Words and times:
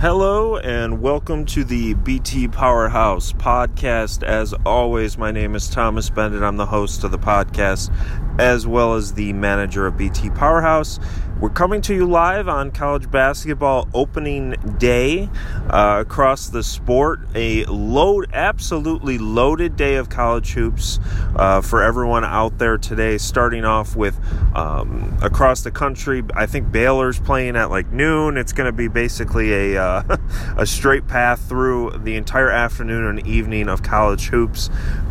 Hello 0.00 0.56
and 0.56 1.02
welcome 1.02 1.44
to 1.44 1.62
the 1.62 1.92
BT 1.92 2.48
Powerhouse 2.48 3.34
podcast. 3.34 4.22
As 4.22 4.54
always, 4.64 5.18
my 5.18 5.30
name 5.30 5.54
is 5.54 5.68
Thomas 5.68 6.08
Beindit. 6.08 6.42
I'm 6.42 6.56
the 6.56 6.64
host 6.64 7.04
of 7.04 7.10
the 7.10 7.18
podcast 7.18 7.92
as 8.40 8.66
well 8.66 8.94
as 8.94 9.12
the 9.12 9.34
manager 9.34 9.86
of 9.86 9.98
BT 9.98 10.30
Powerhouse. 10.30 10.98
We're 11.40 11.50
coming 11.50 11.80
to 11.82 11.94
you 11.94 12.06
live 12.06 12.48
on 12.48 12.70
college 12.70 13.10
basketball 13.10 13.88
opening 13.94 14.52
day 14.78 15.30
uh, 15.70 15.98
across 16.00 16.48
the 16.48 16.62
sport. 16.62 17.20
A 17.34 17.64
load, 17.64 18.30
absolutely 18.34 19.16
loaded 19.16 19.76
day 19.76 19.96
of 19.96 20.10
college 20.10 20.52
hoops 20.52 20.98
uh, 21.36 21.62
for 21.62 21.82
everyone 21.82 22.24
out 22.24 22.58
there 22.58 22.76
today. 22.76 23.16
Starting 23.16 23.64
off 23.64 23.96
with 23.96 24.18
um, 24.54 25.16
across 25.22 25.62
the 25.62 25.70
country, 25.70 26.22
I 26.34 26.44
think 26.44 26.70
Baylor's 26.70 27.18
playing 27.18 27.56
at 27.56 27.70
like 27.70 27.90
noon. 27.90 28.36
It's 28.36 28.52
going 28.52 28.66
to 28.66 28.76
be 28.76 28.88
basically 28.88 29.74
a 29.74 29.82
uh, 29.82 30.16
a 30.58 30.66
straight 30.66 31.08
path 31.08 31.46
through 31.48 32.00
the 32.04 32.16
entire 32.16 32.50
afternoon 32.50 33.06
and 33.06 33.26
evening 33.26 33.68
of 33.68 33.82
college 33.82 34.26
hoops. 34.26 34.68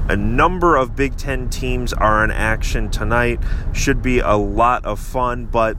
A 0.09 0.16
number 0.16 0.76
of 0.76 0.96
Big 0.96 1.18
Ten 1.18 1.50
teams 1.50 1.94
are 1.94 2.23
in 2.23 2.32
action 2.32 2.90
tonight. 2.90 3.19
Should 3.73 4.02
be 4.02 4.20
a 4.20 4.36
lot 4.36 4.86
of 4.86 5.00
fun, 5.00 5.46
but 5.46 5.78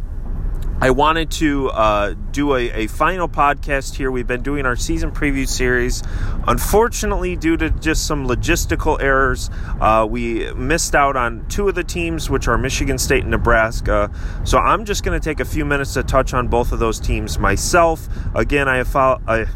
I 0.83 0.91
wanted 0.93 1.31
to 1.33 1.69
uh, 1.69 2.15
do 2.33 2.55
a, 2.55 2.71
a, 2.71 2.87
final 2.87 3.29
podcast 3.29 3.97
here. 3.97 4.11
We've 4.11 4.27
been 4.27 4.43
doing 4.43 4.65
our 4.65 4.77
season 4.77 5.13
preview 5.13 5.47
series. 5.47 6.03
Unfortunately, 6.47 7.37
due 7.37 7.59
to 7.59 7.69
just 7.69 8.07
some 8.07 8.27
logistical 8.27 8.99
errors, 8.99 9.51
uh, 9.79 10.07
we 10.09 10.51
missed 10.55 10.95
out 10.95 11.17
on 11.17 11.47
two 11.49 11.69
of 11.69 11.75
the 11.75 11.85
teams, 11.85 12.31
which 12.31 12.49
are 12.49 12.57
Michigan 12.57 12.97
State 12.97 13.23
and 13.23 13.31
Nebraska. 13.31 14.11
So 14.45 14.57
I'm 14.57 14.87
just 14.87 15.05
going 15.05 15.21
to 15.21 15.23
take 15.23 15.39
a 15.39 15.45
few 15.45 15.67
minutes 15.67 15.93
to 15.95 16.03
touch 16.03 16.33
on 16.33 16.49
both 16.49 16.73
of 16.73 16.79
those 16.79 16.99
teams 16.99 17.39
myself. 17.39 18.09
Again, 18.35 18.67
I, 18.67 18.81
I, 18.81 19.47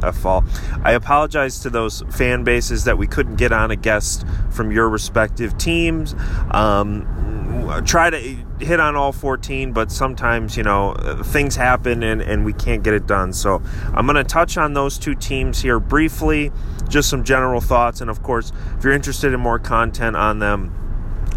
I, 0.00 0.12
fall. 0.12 0.44
I 0.84 0.92
apologize 0.92 1.58
to 1.60 1.70
those 1.70 2.02
fan 2.10 2.44
bases 2.44 2.84
that 2.84 2.96
we 2.96 3.08
couldn't 3.08 3.34
get 3.34 3.50
on 3.50 3.72
a 3.72 3.76
guest 3.76 4.24
from 4.50 4.70
your 4.70 4.88
respective 4.88 5.58
teams. 5.58 6.14
Um, 6.52 7.47
Uh, 7.68 7.80
try 7.82 8.08
to 8.08 8.18
hit 8.60 8.80
on 8.80 8.96
all 8.96 9.12
14, 9.12 9.72
but 9.72 9.92
sometimes, 9.92 10.56
you 10.56 10.62
know, 10.62 10.92
uh, 10.92 11.22
things 11.22 11.54
happen 11.54 12.02
and, 12.02 12.22
and 12.22 12.44
we 12.44 12.52
can't 12.52 12.82
get 12.82 12.94
it 12.94 13.06
done. 13.06 13.32
So 13.32 13.62
I'm 13.92 14.06
going 14.06 14.16
to 14.16 14.24
touch 14.24 14.56
on 14.56 14.72
those 14.72 14.98
two 14.98 15.14
teams 15.14 15.60
here 15.60 15.78
briefly, 15.78 16.50
just 16.88 17.10
some 17.10 17.24
general 17.24 17.60
thoughts. 17.60 18.00
And 18.00 18.08
of 18.08 18.22
course, 18.22 18.52
if 18.76 18.84
you're 18.84 18.94
interested 18.94 19.34
in 19.34 19.40
more 19.40 19.58
content 19.58 20.16
on 20.16 20.38
them, 20.38 20.74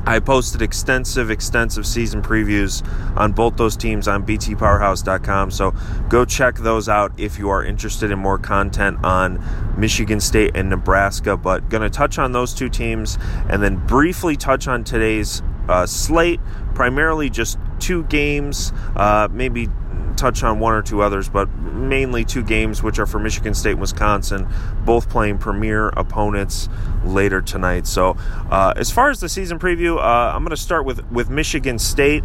I 0.05 0.19
posted 0.19 0.63
extensive, 0.63 1.29
extensive 1.29 1.85
season 1.85 2.23
previews 2.23 2.83
on 3.15 3.33
both 3.33 3.57
those 3.57 3.77
teams 3.77 4.07
on 4.07 4.25
btpowerhouse.com. 4.25 5.51
So 5.51 5.75
go 6.09 6.25
check 6.25 6.55
those 6.55 6.89
out 6.89 7.11
if 7.17 7.37
you 7.37 7.49
are 7.49 7.63
interested 7.63 8.09
in 8.09 8.17
more 8.17 8.39
content 8.39 9.03
on 9.03 9.43
Michigan 9.77 10.19
State 10.19 10.55
and 10.55 10.69
Nebraska. 10.69 11.37
But 11.37 11.69
going 11.69 11.83
to 11.83 11.89
touch 11.89 12.17
on 12.17 12.31
those 12.31 12.53
two 12.53 12.69
teams 12.69 13.19
and 13.47 13.61
then 13.61 13.85
briefly 13.85 14.35
touch 14.35 14.67
on 14.67 14.83
today's 14.83 15.43
uh, 15.67 15.85
slate. 15.85 16.39
Primarily 16.73 17.29
just 17.29 17.57
two 17.79 18.03
games, 18.05 18.71
uh, 18.95 19.27
maybe 19.31 19.67
touch 20.15 20.43
on 20.43 20.59
one 20.59 20.73
or 20.73 20.81
two 20.81 21.01
others, 21.01 21.29
but 21.29 21.49
mainly 21.49 22.23
two 22.23 22.43
games, 22.43 22.83
which 22.83 22.99
are 22.99 23.05
for 23.05 23.19
Michigan 23.19 23.53
State 23.53 23.71
and 23.71 23.81
Wisconsin, 23.81 24.47
both 24.85 25.09
playing 25.09 25.39
premier 25.39 25.89
opponents 25.89 26.69
later 27.03 27.41
tonight. 27.41 27.87
So, 27.87 28.15
uh, 28.49 28.73
as 28.75 28.91
far 28.91 29.09
as 29.09 29.19
the 29.19 29.29
season 29.29 29.57
preview, 29.57 29.97
uh, 29.97 30.35
I'm 30.35 30.43
going 30.43 30.51
to 30.51 30.57
start 30.57 30.85
with, 30.85 31.09
with 31.11 31.29
Michigan 31.29 31.79
State 31.79 32.23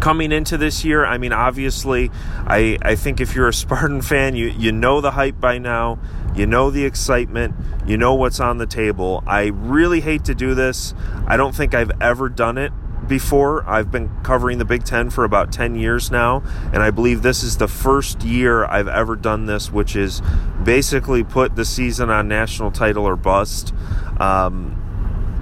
coming 0.00 0.32
into 0.32 0.56
this 0.56 0.84
year, 0.84 1.04
I 1.04 1.18
mean, 1.18 1.32
obviously, 1.32 2.10
I, 2.46 2.78
I 2.82 2.94
think 2.94 3.20
if 3.20 3.34
you're 3.34 3.48
a 3.48 3.54
Spartan 3.54 4.02
fan, 4.02 4.36
you, 4.36 4.48
you 4.48 4.72
know 4.72 5.00
the 5.00 5.12
hype 5.12 5.40
by 5.40 5.58
now, 5.58 5.98
you 6.34 6.46
know 6.46 6.70
the 6.70 6.84
excitement, 6.84 7.54
you 7.86 7.96
know 7.96 8.14
what's 8.14 8.40
on 8.40 8.58
the 8.58 8.66
table. 8.66 9.22
I 9.26 9.46
really 9.46 10.00
hate 10.00 10.24
to 10.26 10.34
do 10.34 10.54
this. 10.54 10.94
I 11.26 11.36
don't 11.36 11.54
think 11.54 11.74
I've 11.74 11.92
ever 12.00 12.28
done 12.28 12.58
it 12.58 12.72
before. 13.06 13.68
I've 13.68 13.90
been 13.90 14.10
covering 14.22 14.58
the 14.58 14.64
Big 14.64 14.84
Ten 14.84 15.10
for 15.10 15.24
about 15.24 15.52
10 15.52 15.74
years 15.74 16.10
now, 16.10 16.42
and 16.72 16.82
I 16.82 16.90
believe 16.90 17.22
this 17.22 17.42
is 17.42 17.56
the 17.56 17.68
first 17.68 18.22
year 18.22 18.64
I've 18.66 18.88
ever 18.88 19.16
done 19.16 19.46
this, 19.46 19.72
which 19.72 19.96
is 19.96 20.22
basically 20.62 21.24
put 21.24 21.56
the 21.56 21.64
season 21.64 22.10
on 22.10 22.28
national 22.28 22.70
title 22.70 23.04
or 23.04 23.16
bust. 23.16 23.74
Um, 24.20 24.84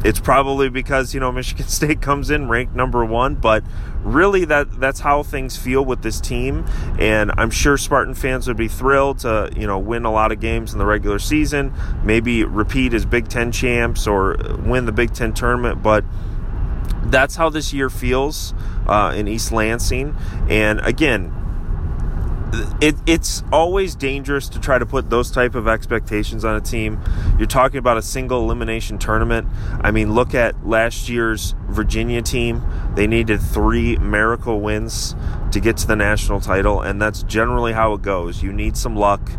it's 0.04 0.20
probably 0.20 0.68
because 0.68 1.14
you 1.14 1.20
know 1.20 1.32
Michigan 1.32 1.66
State 1.68 2.00
comes 2.00 2.30
in 2.30 2.48
ranked 2.48 2.74
number 2.74 3.04
one, 3.04 3.34
but 3.34 3.64
really 4.02 4.44
that 4.44 4.80
that's 4.80 5.00
how 5.00 5.22
things 5.22 5.56
feel 5.56 5.84
with 5.84 6.02
this 6.02 6.20
team, 6.20 6.64
and 6.98 7.32
I'm 7.36 7.50
sure 7.50 7.76
Spartan 7.76 8.14
fans 8.14 8.46
would 8.48 8.56
be 8.56 8.68
thrilled 8.68 9.20
to 9.20 9.50
you 9.56 9.66
know 9.66 9.78
win 9.78 10.04
a 10.04 10.12
lot 10.12 10.32
of 10.32 10.40
games 10.40 10.72
in 10.72 10.78
the 10.78 10.86
regular 10.86 11.18
season, 11.18 11.72
maybe 12.04 12.44
repeat 12.44 12.94
as 12.94 13.04
Big 13.04 13.28
Ten 13.28 13.52
champs 13.52 14.06
or 14.06 14.36
win 14.64 14.86
the 14.86 14.92
Big 14.92 15.12
Ten 15.12 15.32
tournament, 15.32 15.82
but 15.82 16.04
that's 17.04 17.36
how 17.36 17.48
this 17.48 17.72
year 17.72 17.88
feels 17.88 18.52
uh, 18.86 19.12
in 19.14 19.28
East 19.28 19.52
Lansing, 19.52 20.16
and 20.48 20.80
again 20.80 21.32
it, 22.80 22.94
it's 23.06 23.42
always 23.52 23.94
dangerous 23.94 24.48
to 24.50 24.60
try 24.60 24.78
to 24.78 24.86
put 24.86 25.10
those 25.10 25.30
type 25.30 25.54
of 25.54 25.66
expectations 25.66 26.44
on 26.44 26.56
a 26.56 26.60
team. 26.60 27.00
You're 27.38 27.46
talking 27.46 27.78
about 27.78 27.96
a 27.96 28.02
single 28.02 28.42
elimination 28.42 28.98
tournament. 28.98 29.48
I 29.80 29.90
mean, 29.90 30.14
look 30.14 30.34
at 30.34 30.66
last 30.66 31.08
year's 31.08 31.54
Virginia 31.68 32.22
team. 32.22 32.62
They 32.94 33.06
needed 33.06 33.40
three 33.40 33.96
miracle 33.96 34.60
wins 34.60 35.16
to 35.52 35.60
get 35.60 35.76
to 35.78 35.86
the 35.86 35.96
national 35.96 36.40
title, 36.40 36.80
and 36.80 37.00
that's 37.00 37.22
generally 37.24 37.72
how 37.72 37.94
it 37.94 38.02
goes. 38.02 38.42
You 38.42 38.52
need 38.52 38.76
some 38.76 38.96
luck. 38.96 39.30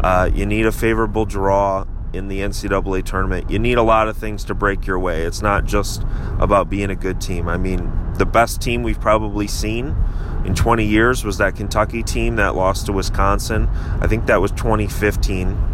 Uh, 0.00 0.30
you 0.32 0.46
need 0.46 0.66
a 0.66 0.72
favorable 0.72 1.24
draw 1.24 1.86
in 2.12 2.28
the 2.28 2.40
NCAA 2.40 3.04
tournament. 3.04 3.50
You 3.50 3.58
need 3.58 3.78
a 3.78 3.82
lot 3.82 4.08
of 4.08 4.16
things 4.16 4.44
to 4.44 4.54
break 4.54 4.86
your 4.86 4.98
way. 4.98 5.22
It's 5.22 5.42
not 5.42 5.64
just 5.64 6.02
about 6.38 6.68
being 6.68 6.90
a 6.90 6.96
good 6.96 7.20
team. 7.20 7.48
I 7.48 7.56
mean, 7.56 7.90
the 8.14 8.26
best 8.26 8.60
team 8.60 8.82
we've 8.82 9.00
probably 9.00 9.46
seen 9.46 9.96
in 10.44 10.54
20 10.54 10.84
years 10.84 11.24
was 11.24 11.38
that 11.38 11.56
Kentucky 11.56 12.02
team 12.02 12.36
that 12.36 12.54
lost 12.54 12.86
to 12.86 12.92
Wisconsin. 12.92 13.68
I 14.00 14.06
think 14.06 14.26
that 14.26 14.40
was 14.40 14.50
2015. 14.52 15.70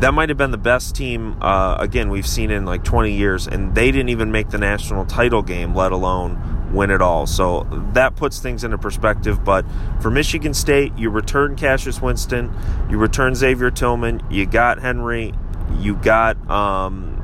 That 0.00 0.14
might 0.14 0.30
have 0.30 0.38
been 0.38 0.50
the 0.50 0.58
best 0.58 0.94
team, 0.94 1.36
uh, 1.42 1.76
again, 1.78 2.08
we've 2.08 2.26
seen 2.26 2.50
in 2.50 2.64
like 2.64 2.84
20 2.84 3.12
years, 3.12 3.46
and 3.46 3.74
they 3.74 3.90
didn't 3.90 4.08
even 4.08 4.32
make 4.32 4.48
the 4.48 4.58
national 4.58 5.04
title 5.04 5.42
game, 5.42 5.74
let 5.74 5.92
alone 5.92 6.59
win 6.72 6.90
it 6.90 7.02
all. 7.02 7.26
So 7.26 7.66
that 7.92 8.16
puts 8.16 8.38
things 8.38 8.64
into 8.64 8.78
perspective. 8.78 9.44
But 9.44 9.64
for 10.00 10.10
Michigan 10.10 10.54
State, 10.54 10.96
you 10.96 11.10
return 11.10 11.56
Cassius 11.56 12.00
Winston, 12.00 12.54
you 12.88 12.98
return 12.98 13.34
Xavier 13.34 13.70
Tillman, 13.70 14.22
you 14.30 14.46
got 14.46 14.80
Henry, 14.80 15.34
you 15.78 15.96
got 15.96 16.36
um, 16.50 17.16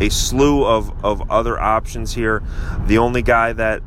a 0.00 0.08
slew 0.08 0.64
of, 0.64 1.04
of 1.04 1.30
other 1.30 1.58
options 1.58 2.14
here. 2.14 2.42
The 2.86 2.98
only 2.98 3.22
guy 3.22 3.52
that 3.52 3.82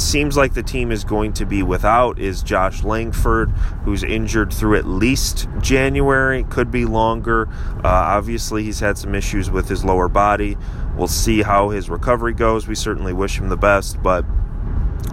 seems 0.00 0.36
like 0.36 0.54
the 0.54 0.62
team 0.62 0.90
is 0.90 1.04
going 1.04 1.32
to 1.34 1.46
be 1.46 1.62
without 1.62 2.18
is 2.18 2.42
Josh 2.42 2.82
Langford, 2.82 3.50
who's 3.84 4.02
injured 4.02 4.52
through 4.52 4.76
at 4.76 4.86
least 4.86 5.48
January, 5.60 6.44
could 6.44 6.70
be 6.70 6.84
longer. 6.84 7.48
Uh, 7.78 7.88
obviously, 7.88 8.62
he's 8.64 8.80
had 8.80 8.98
some 8.98 9.14
issues 9.14 9.50
with 9.50 9.68
his 9.68 9.84
lower 9.84 10.08
body. 10.08 10.56
We'll 10.96 11.08
see 11.08 11.42
how 11.42 11.70
his 11.70 11.88
recovery 11.88 12.34
goes. 12.34 12.68
We 12.68 12.74
certainly 12.74 13.12
wish 13.12 13.38
him 13.38 13.48
the 13.48 13.56
best, 13.56 14.02
but 14.02 14.24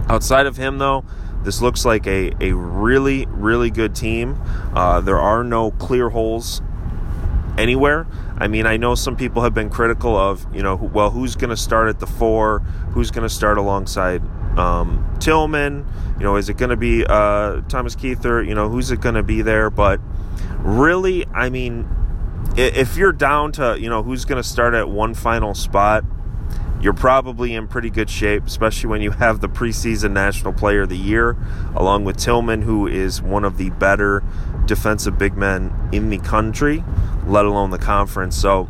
outside 0.08 0.46
of 0.46 0.56
him, 0.56 0.78
though, 0.78 1.04
this 1.44 1.62
looks 1.62 1.84
like 1.84 2.06
a, 2.06 2.32
a 2.40 2.54
really, 2.54 3.26
really 3.26 3.70
good 3.70 3.94
team. 3.94 4.40
Uh, 4.74 5.00
there 5.00 5.18
are 5.18 5.44
no 5.44 5.70
clear 5.70 6.10
holes 6.10 6.62
anywhere. 7.56 8.06
I 8.38 8.48
mean, 8.48 8.66
I 8.66 8.76
know 8.76 8.94
some 8.94 9.16
people 9.16 9.42
have 9.42 9.54
been 9.54 9.70
critical 9.70 10.16
of, 10.16 10.46
you 10.54 10.62
know, 10.62 10.76
well, 10.76 11.10
who's 11.10 11.36
going 11.36 11.50
to 11.50 11.56
start 11.56 11.88
at 11.88 11.98
the 11.98 12.06
four? 12.06 12.60
Who's 12.92 13.10
going 13.10 13.28
to 13.28 13.34
start 13.34 13.58
alongside 13.58 14.22
um, 14.58 15.16
Tillman? 15.20 15.86
You 16.18 16.24
know, 16.24 16.36
is 16.36 16.48
it 16.48 16.56
going 16.56 16.70
to 16.70 16.76
be 16.76 17.04
uh, 17.06 17.60
Thomas 17.68 17.94
Kithier? 17.94 18.46
You 18.46 18.54
know, 18.54 18.68
who's 18.68 18.90
it 18.90 19.00
going 19.00 19.14
to 19.14 19.22
be 19.22 19.42
there? 19.42 19.70
But 19.70 20.00
really, 20.58 21.26
I 21.28 21.48
mean, 21.48 21.88
if 22.56 22.96
you're 22.96 23.12
down 23.12 23.52
to, 23.52 23.76
you 23.80 23.88
know, 23.88 24.02
who's 24.02 24.24
going 24.24 24.42
to 24.42 24.48
start 24.48 24.74
at 24.74 24.88
one 24.88 25.14
final 25.14 25.54
spot, 25.54 26.04
you're 26.80 26.94
probably 26.94 27.54
in 27.54 27.66
pretty 27.66 27.90
good 27.90 28.08
shape, 28.08 28.44
especially 28.46 28.88
when 28.88 29.02
you 29.02 29.10
have 29.10 29.40
the 29.40 29.48
preseason 29.48 30.12
National 30.12 30.52
Player 30.52 30.82
of 30.82 30.88
the 30.88 30.96
Year, 30.96 31.36
along 31.74 32.04
with 32.04 32.16
Tillman, 32.16 32.62
who 32.62 32.86
is 32.86 33.20
one 33.20 33.44
of 33.44 33.56
the 33.58 33.70
better 33.70 34.22
defensive 34.66 35.18
big 35.18 35.36
men 35.36 35.72
in 35.92 36.10
the 36.10 36.18
country, 36.18 36.84
let 37.26 37.44
alone 37.44 37.70
the 37.70 37.78
conference. 37.78 38.36
So, 38.36 38.68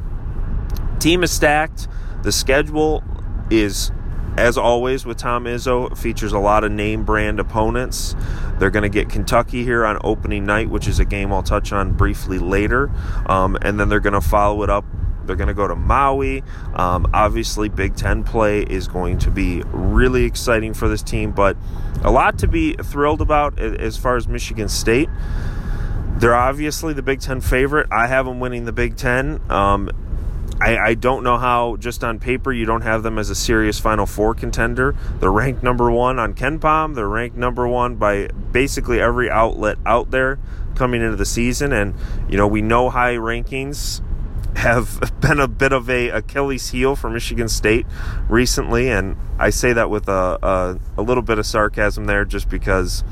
team 1.00 1.22
is 1.22 1.30
stacked. 1.30 1.86
The 2.22 2.32
schedule 2.32 3.02
is, 3.50 3.92
as 4.38 4.56
always, 4.56 5.04
with 5.04 5.18
Tom 5.18 5.44
Izzo, 5.44 5.96
features 5.96 6.32
a 6.32 6.38
lot 6.38 6.64
of 6.64 6.72
name 6.72 7.04
brand 7.04 7.40
opponents. 7.40 8.14
They're 8.58 8.70
going 8.70 8.82
to 8.82 8.88
get 8.88 9.08
Kentucky 9.08 9.64
here 9.64 9.84
on 9.84 9.98
opening 10.02 10.46
night, 10.46 10.70
which 10.70 10.88
is 10.88 10.98
a 10.98 11.04
game 11.04 11.32
I'll 11.32 11.42
touch 11.42 11.72
on 11.72 11.92
briefly 11.96 12.38
later. 12.38 12.90
Um, 13.26 13.56
and 13.62 13.78
then 13.78 13.88
they're 13.88 14.00
going 14.00 14.14
to 14.14 14.20
follow 14.20 14.62
it 14.62 14.70
up 14.70 14.84
They're 15.28 15.36
going 15.36 15.48
to 15.48 15.54
go 15.54 15.68
to 15.68 15.76
Maui. 15.76 16.42
Um, 16.74 17.06
obviously, 17.12 17.68
Big 17.68 17.94
Ten 17.94 18.24
play 18.24 18.62
is 18.62 18.88
going 18.88 19.18
to 19.18 19.30
be 19.30 19.62
really 19.66 20.24
exciting 20.24 20.72
for 20.74 20.88
this 20.88 21.02
team, 21.02 21.32
but 21.32 21.56
a 22.02 22.10
lot 22.10 22.38
to 22.38 22.48
be 22.48 22.72
thrilled 22.82 23.20
about 23.20 23.60
as 23.60 23.96
far 23.96 24.16
as 24.16 24.26
Michigan 24.26 24.68
State. 24.68 25.08
They're 26.16 26.34
obviously 26.34 26.94
the 26.94 27.02
Big 27.02 27.20
Ten 27.20 27.40
favorite. 27.40 27.86
I 27.92 28.06
have 28.06 28.24
them 28.26 28.40
winning 28.40 28.64
the 28.64 28.72
Big 28.72 28.96
Ten. 28.96 29.40
Um, 29.50 29.90
I, 30.60 30.76
I, 30.78 30.94
don't 30.94 31.22
know 31.22 31.38
how, 31.38 31.76
just 31.76 32.02
on 32.02 32.18
paper, 32.18 32.52
you 32.52 32.64
don't 32.64 32.82
have 32.82 33.02
them 33.02 33.18
as 33.18 33.30
a 33.30 33.34
serious 33.34 33.78
Final 33.78 34.06
Four 34.06 34.34
contender. 34.34 34.96
They're 35.20 35.30
ranked 35.30 35.62
number 35.62 35.90
one 35.90 36.18
on 36.18 36.34
KenPom. 36.34 36.94
They're 36.94 37.08
ranked 37.08 37.36
number 37.36 37.68
one 37.68 37.96
by 37.96 38.28
basically 38.50 39.00
every 39.00 39.30
outlet 39.30 39.78
out 39.86 40.10
there 40.10 40.38
coming 40.74 41.02
into 41.02 41.16
the 41.16 41.26
season. 41.26 41.72
And, 41.72 41.94
you 42.28 42.36
know, 42.36 42.46
we 42.46 42.60
know 42.60 42.90
high 42.90 43.14
rankings 43.14 44.02
have 44.56 45.00
been 45.20 45.38
a 45.38 45.48
bit 45.48 45.72
of 45.72 45.88
a 45.88 46.08
Achilles 46.08 46.70
heel 46.70 46.96
for 46.96 47.08
Michigan 47.08 47.48
State 47.48 47.86
recently. 48.28 48.90
And 48.90 49.16
I 49.38 49.50
say 49.50 49.72
that 49.72 49.90
with 49.90 50.08
a, 50.08 50.38
a, 50.42 51.00
a 51.00 51.02
little 51.02 51.22
bit 51.22 51.38
of 51.38 51.46
sarcasm 51.46 52.06
there 52.06 52.24
just 52.24 52.48
because 52.48 53.04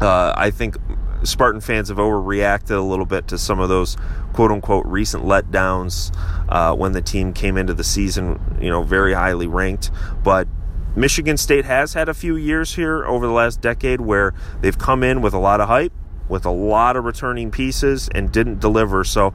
uh, 0.00 0.32
I 0.36 0.50
think 0.50 0.76
Spartan 1.24 1.60
fans 1.60 1.88
have 1.88 1.98
overreacted 1.98 2.76
a 2.76 2.80
little 2.80 3.06
bit 3.06 3.28
to 3.28 3.38
some 3.38 3.60
of 3.60 3.68
those 3.68 3.96
quote 4.32 4.50
unquote 4.50 4.86
recent 4.86 5.24
letdowns 5.24 6.14
uh, 6.48 6.74
when 6.74 6.92
the 6.92 7.02
team 7.02 7.32
came 7.32 7.56
into 7.56 7.74
the 7.74 7.84
season, 7.84 8.58
you 8.60 8.70
know, 8.70 8.82
very 8.82 9.14
highly 9.14 9.46
ranked. 9.46 9.90
But 10.22 10.48
Michigan 10.96 11.36
State 11.36 11.64
has 11.64 11.94
had 11.94 12.08
a 12.08 12.14
few 12.14 12.36
years 12.36 12.74
here 12.74 13.04
over 13.06 13.26
the 13.26 13.32
last 13.32 13.60
decade 13.60 14.00
where 14.00 14.34
they've 14.60 14.78
come 14.78 15.02
in 15.02 15.22
with 15.22 15.34
a 15.34 15.38
lot 15.38 15.60
of 15.60 15.68
hype, 15.68 15.92
with 16.28 16.44
a 16.44 16.50
lot 16.50 16.96
of 16.96 17.04
returning 17.04 17.50
pieces, 17.50 18.08
and 18.14 18.32
didn't 18.32 18.60
deliver. 18.60 19.04
So, 19.04 19.32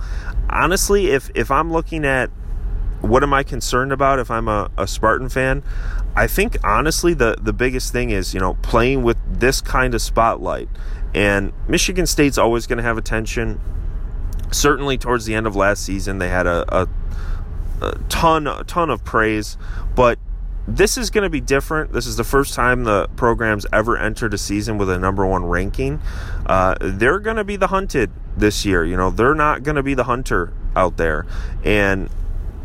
honestly, 0.50 1.08
if 1.08 1.30
if 1.36 1.52
I'm 1.52 1.72
looking 1.72 2.06
at 2.06 2.30
what 3.04 3.22
am 3.22 3.34
I 3.34 3.44
concerned 3.44 3.92
about 3.92 4.20
if 4.20 4.32
I'm 4.32 4.48
a, 4.48 4.72
a 4.78 4.88
Spartan 4.88 5.28
fan? 5.28 5.62
I 6.16 6.28
think 6.28 6.58
honestly 6.64 7.14
the 7.14 7.36
the 7.42 7.54
biggest 7.54 7.92
thing 7.92 8.12
is 8.12 8.34
you 8.34 8.40
know 8.40 8.54
playing 8.56 9.04
with 9.04 9.18
this 9.28 9.62
kind 9.62 9.94
of 9.94 10.02
spotlight 10.02 10.70
and 11.14 11.54
Michigan 11.68 12.06
State's 12.06 12.38
always 12.38 12.68
going 12.68 12.78
to 12.78 12.84
have 12.84 12.98
attention. 12.98 13.60
Certainly, 14.52 15.00
towards 15.00 15.26
the 15.26 15.36
end 15.36 15.48
of 15.48 15.56
last 15.56 15.84
season, 15.84 16.20
they 16.20 16.30
had 16.30 16.48
a, 16.48 16.66
a, 16.76 16.88
a 17.82 17.98
ton, 18.10 18.48
a 18.48 18.64
ton 18.64 18.90
of 18.90 19.04
praise. 19.04 19.58
But 19.96 20.20
this 20.68 20.98
is 20.98 21.10
going 21.10 21.24
to 21.24 21.30
be 21.30 21.42
different. 21.42 21.92
This 21.92 22.08
is 22.08 22.16
the 22.16 22.24
first 22.24 22.54
time 22.54 22.84
the 22.84 23.10
program's 23.16 23.66
ever 23.74 23.98
entered 23.98 24.34
a 24.34 24.38
season 24.38 24.78
with 24.78 24.90
a 24.90 24.98
number 24.98 25.26
one 25.26 25.46
ranking. 25.46 26.02
Uh, 26.46 26.76
they're 26.80 27.20
going 27.20 27.36
to 27.36 27.44
be 27.44 27.56
the 27.56 27.68
hunted 27.68 28.12
this 28.38 28.66
year. 28.66 28.86
You 28.86 28.96
know, 28.96 29.10
they're 29.10 29.36
not 29.36 29.64
going 29.64 29.76
to 29.76 29.84
be 29.84 29.94
the 29.94 30.06
hunter 30.06 30.54
out 30.76 30.98
there. 30.98 31.26
And 31.64 32.10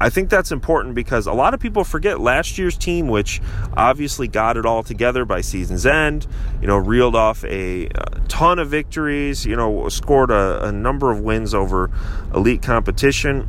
I 0.01 0.11
think 0.11 0.31
that's 0.31 0.53
important 0.53 0.95
because 0.95 1.27
a 1.27 1.33
lot 1.33 1.55
of 1.55 1.61
people 1.61 1.85
forget 1.85 2.21
last 2.21 2.59
year's 2.59 2.77
team, 2.77 3.09
which 3.09 3.41
obviously 3.77 4.29
got 4.29 4.57
it 4.57 4.65
all 4.65 4.83
together 4.83 5.25
by 5.25 5.41
season's 5.41 5.87
end, 5.87 6.27
you 6.61 6.69
know, 6.69 6.77
reeled 6.77 7.17
off 7.17 7.45
a, 7.45 7.87
a 7.87 8.21
ton 8.29 8.59
of 8.59 8.69
victories, 8.69 9.45
you 9.45 9.57
know, 9.57 9.89
scored 9.89 10.31
a, 10.31 10.65
a 10.67 10.73
number 10.73 11.11
of 11.11 11.21
wins 11.21 11.55
over 11.55 11.91
elite 12.35 12.63
competition. 12.63 13.49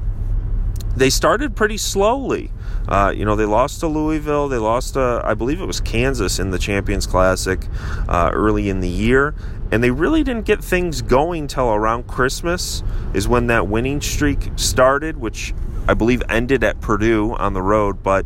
They 0.96 1.10
started 1.10 1.56
pretty 1.56 1.78
slowly. 1.78 2.52
Uh, 2.88 3.14
you 3.16 3.24
know, 3.24 3.36
they 3.36 3.46
lost 3.46 3.82
to 3.82 3.88
Louisville. 3.88 4.48
They 4.48 4.58
lost 4.58 4.96
to, 4.96 5.22
I 5.24 5.36
believe 5.36 5.62
it 5.62 5.66
was 5.66 5.80
Kansas 5.80 6.40
in 6.40 6.50
the 6.50 6.58
Champions 6.58 7.06
Classic 7.06 7.64
uh, 8.08 8.32
early 8.34 8.70
in 8.70 8.80
the 8.80 8.90
year. 8.90 9.36
And 9.72 9.84
they 9.84 9.92
really 9.92 10.24
didn't 10.24 10.46
get 10.46 10.64
things 10.64 11.02
going 11.02 11.48
till 11.48 11.70
around 11.70 12.08
Christmas, 12.08 12.84
is 13.14 13.28
when 13.28 13.48
that 13.48 13.68
winning 13.68 14.02
streak 14.02 14.50
started, 14.56 15.18
which 15.18 15.54
I 15.88 15.94
believe 15.94 16.24
ended 16.30 16.64
at 16.64 16.82
Purdue 16.82 17.34
on 17.36 17.54
the 17.54 17.62
road, 17.62 18.02
but 18.02 18.26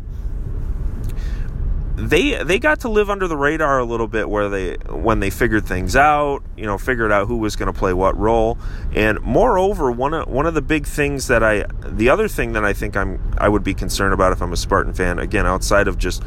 they 1.96 2.42
they 2.42 2.58
got 2.58 2.80
to 2.80 2.88
live 2.88 3.08
under 3.08 3.28
the 3.28 3.36
radar 3.36 3.78
a 3.78 3.84
little 3.84 4.08
bit 4.08 4.28
where 4.28 4.48
they 4.48 4.74
when 4.88 5.20
they 5.20 5.30
figured 5.30 5.64
things 5.64 5.94
out, 5.94 6.42
you 6.56 6.66
know, 6.66 6.76
figured 6.76 7.12
out 7.12 7.28
who 7.28 7.36
was 7.36 7.54
going 7.54 7.72
to 7.72 7.78
play 7.78 7.92
what 7.92 8.18
role. 8.18 8.58
And 8.94 9.20
moreover, 9.20 9.92
one 9.92 10.12
of 10.12 10.28
one 10.28 10.46
of 10.46 10.54
the 10.54 10.62
big 10.62 10.86
things 10.86 11.28
that 11.28 11.44
I 11.44 11.64
the 11.86 12.08
other 12.08 12.26
thing 12.26 12.52
that 12.54 12.64
I 12.64 12.72
think 12.72 12.96
I'm 12.96 13.20
I 13.38 13.48
would 13.48 13.62
be 13.62 13.74
concerned 13.74 14.12
about 14.12 14.32
if 14.32 14.42
I'm 14.42 14.52
a 14.52 14.56
Spartan 14.56 14.92
fan, 14.92 15.18
again, 15.18 15.46
outside 15.46 15.86
of 15.86 15.96
just 15.96 16.22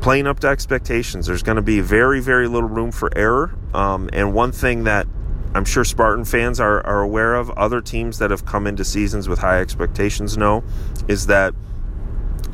playing 0.00 0.26
up 0.28 0.40
to 0.40 0.46
expectations, 0.46 1.26
there's 1.26 1.42
going 1.42 1.56
to 1.56 1.62
be 1.62 1.80
very 1.80 2.20
very 2.20 2.46
little 2.46 2.68
room 2.68 2.92
for 2.92 3.10
error. 3.16 3.54
Um, 3.74 4.08
and 4.12 4.32
one 4.32 4.52
thing 4.52 4.84
that 4.84 5.06
I'm 5.54 5.64
sure 5.64 5.84
Spartan 5.84 6.24
fans 6.24 6.58
are, 6.58 6.84
are 6.86 7.00
aware 7.00 7.34
of, 7.34 7.50
other 7.50 7.80
teams 7.80 8.18
that 8.18 8.30
have 8.30 8.44
come 8.44 8.66
into 8.66 8.84
seasons 8.84 9.28
with 9.28 9.38
high 9.38 9.60
expectations 9.60 10.36
know, 10.36 10.64
is 11.06 11.26
that 11.26 11.54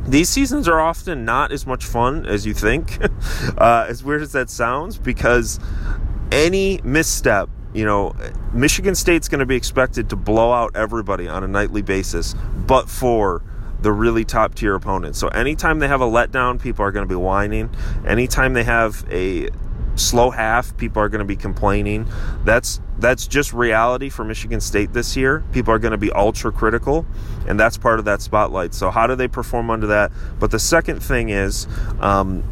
these 0.07 0.29
seasons 0.29 0.69
are 0.69 0.81
often 0.81 1.25
not 1.25 1.53
as 1.53 1.67
much 1.67 1.85
fun 1.85 2.27
as 2.27 2.45
you 2.47 2.53
think, 2.53 2.99
uh, 3.59 3.87
as 3.89 4.03
weird 4.03 4.23
as 4.23 4.33
that 4.33 4.51
sounds, 4.51 4.99
because 4.99 5.61
any 6.33 6.81
misstep, 6.85 7.49
you 7.73 7.85
know, 7.85 8.15
Michigan 8.53 8.95
State's 8.95 9.29
going 9.29 9.39
to 9.39 9.47
be 9.47 9.57
expected 9.57 10.11
to 10.11 10.17
blow 10.17 10.53
out 10.53 10.73
everybody 10.75 11.29
on 11.29 11.45
a 11.45 11.49
nightly 11.49 11.83
basis, 11.83 12.35
but 12.67 12.89
for 12.89 13.43
the 13.81 13.93
really 13.93 14.25
top 14.25 14.55
tier 14.55 14.75
opponents. 14.75 15.19
So 15.19 15.29
anytime 15.29 15.79
they 15.79 15.89
have 15.89 16.03
a 16.03 16.07
letdown, 16.07 16.61
people 16.61 16.85
are 16.85 16.93
going 16.93 17.07
to 17.07 17.09
be 17.09 17.17
whining. 17.17 17.71
Anytime 18.07 18.53
they 18.53 18.65
have 18.65 19.07
a 19.11 19.49
slow 20.01 20.31
half, 20.31 20.77
people 20.77 21.03
are 21.03 21.09
going 21.09 21.21
to 21.21 21.25
be 21.25 21.37
complaining. 21.37 22.07
That's 22.45 22.81
that's 22.99 23.27
just 23.27 23.53
reality 23.53 24.09
for 24.09 24.25
Michigan 24.25 24.61
State 24.61 24.93
this 24.93 25.17
year. 25.17 25.43
People 25.53 25.73
are 25.73 25.79
going 25.79 25.93
to 25.93 25.99
be 25.99 26.13
ultra 26.13 26.53
critical, 26.53 27.07
and 27.47 27.59
that's 27.59 27.79
part 27.79 27.99
of 27.99 28.05
that 28.05 28.21
spotlight. 28.21 28.75
So 28.75 28.91
how 28.91 29.07
do 29.07 29.15
they 29.15 29.29
perform 29.29 29.71
under 29.71 29.87
that? 29.89 30.13
But 30.39 30.51
the 30.51 30.59
second 30.59 31.03
thing 31.03 31.31
is, 31.31 31.67
um, 32.01 32.43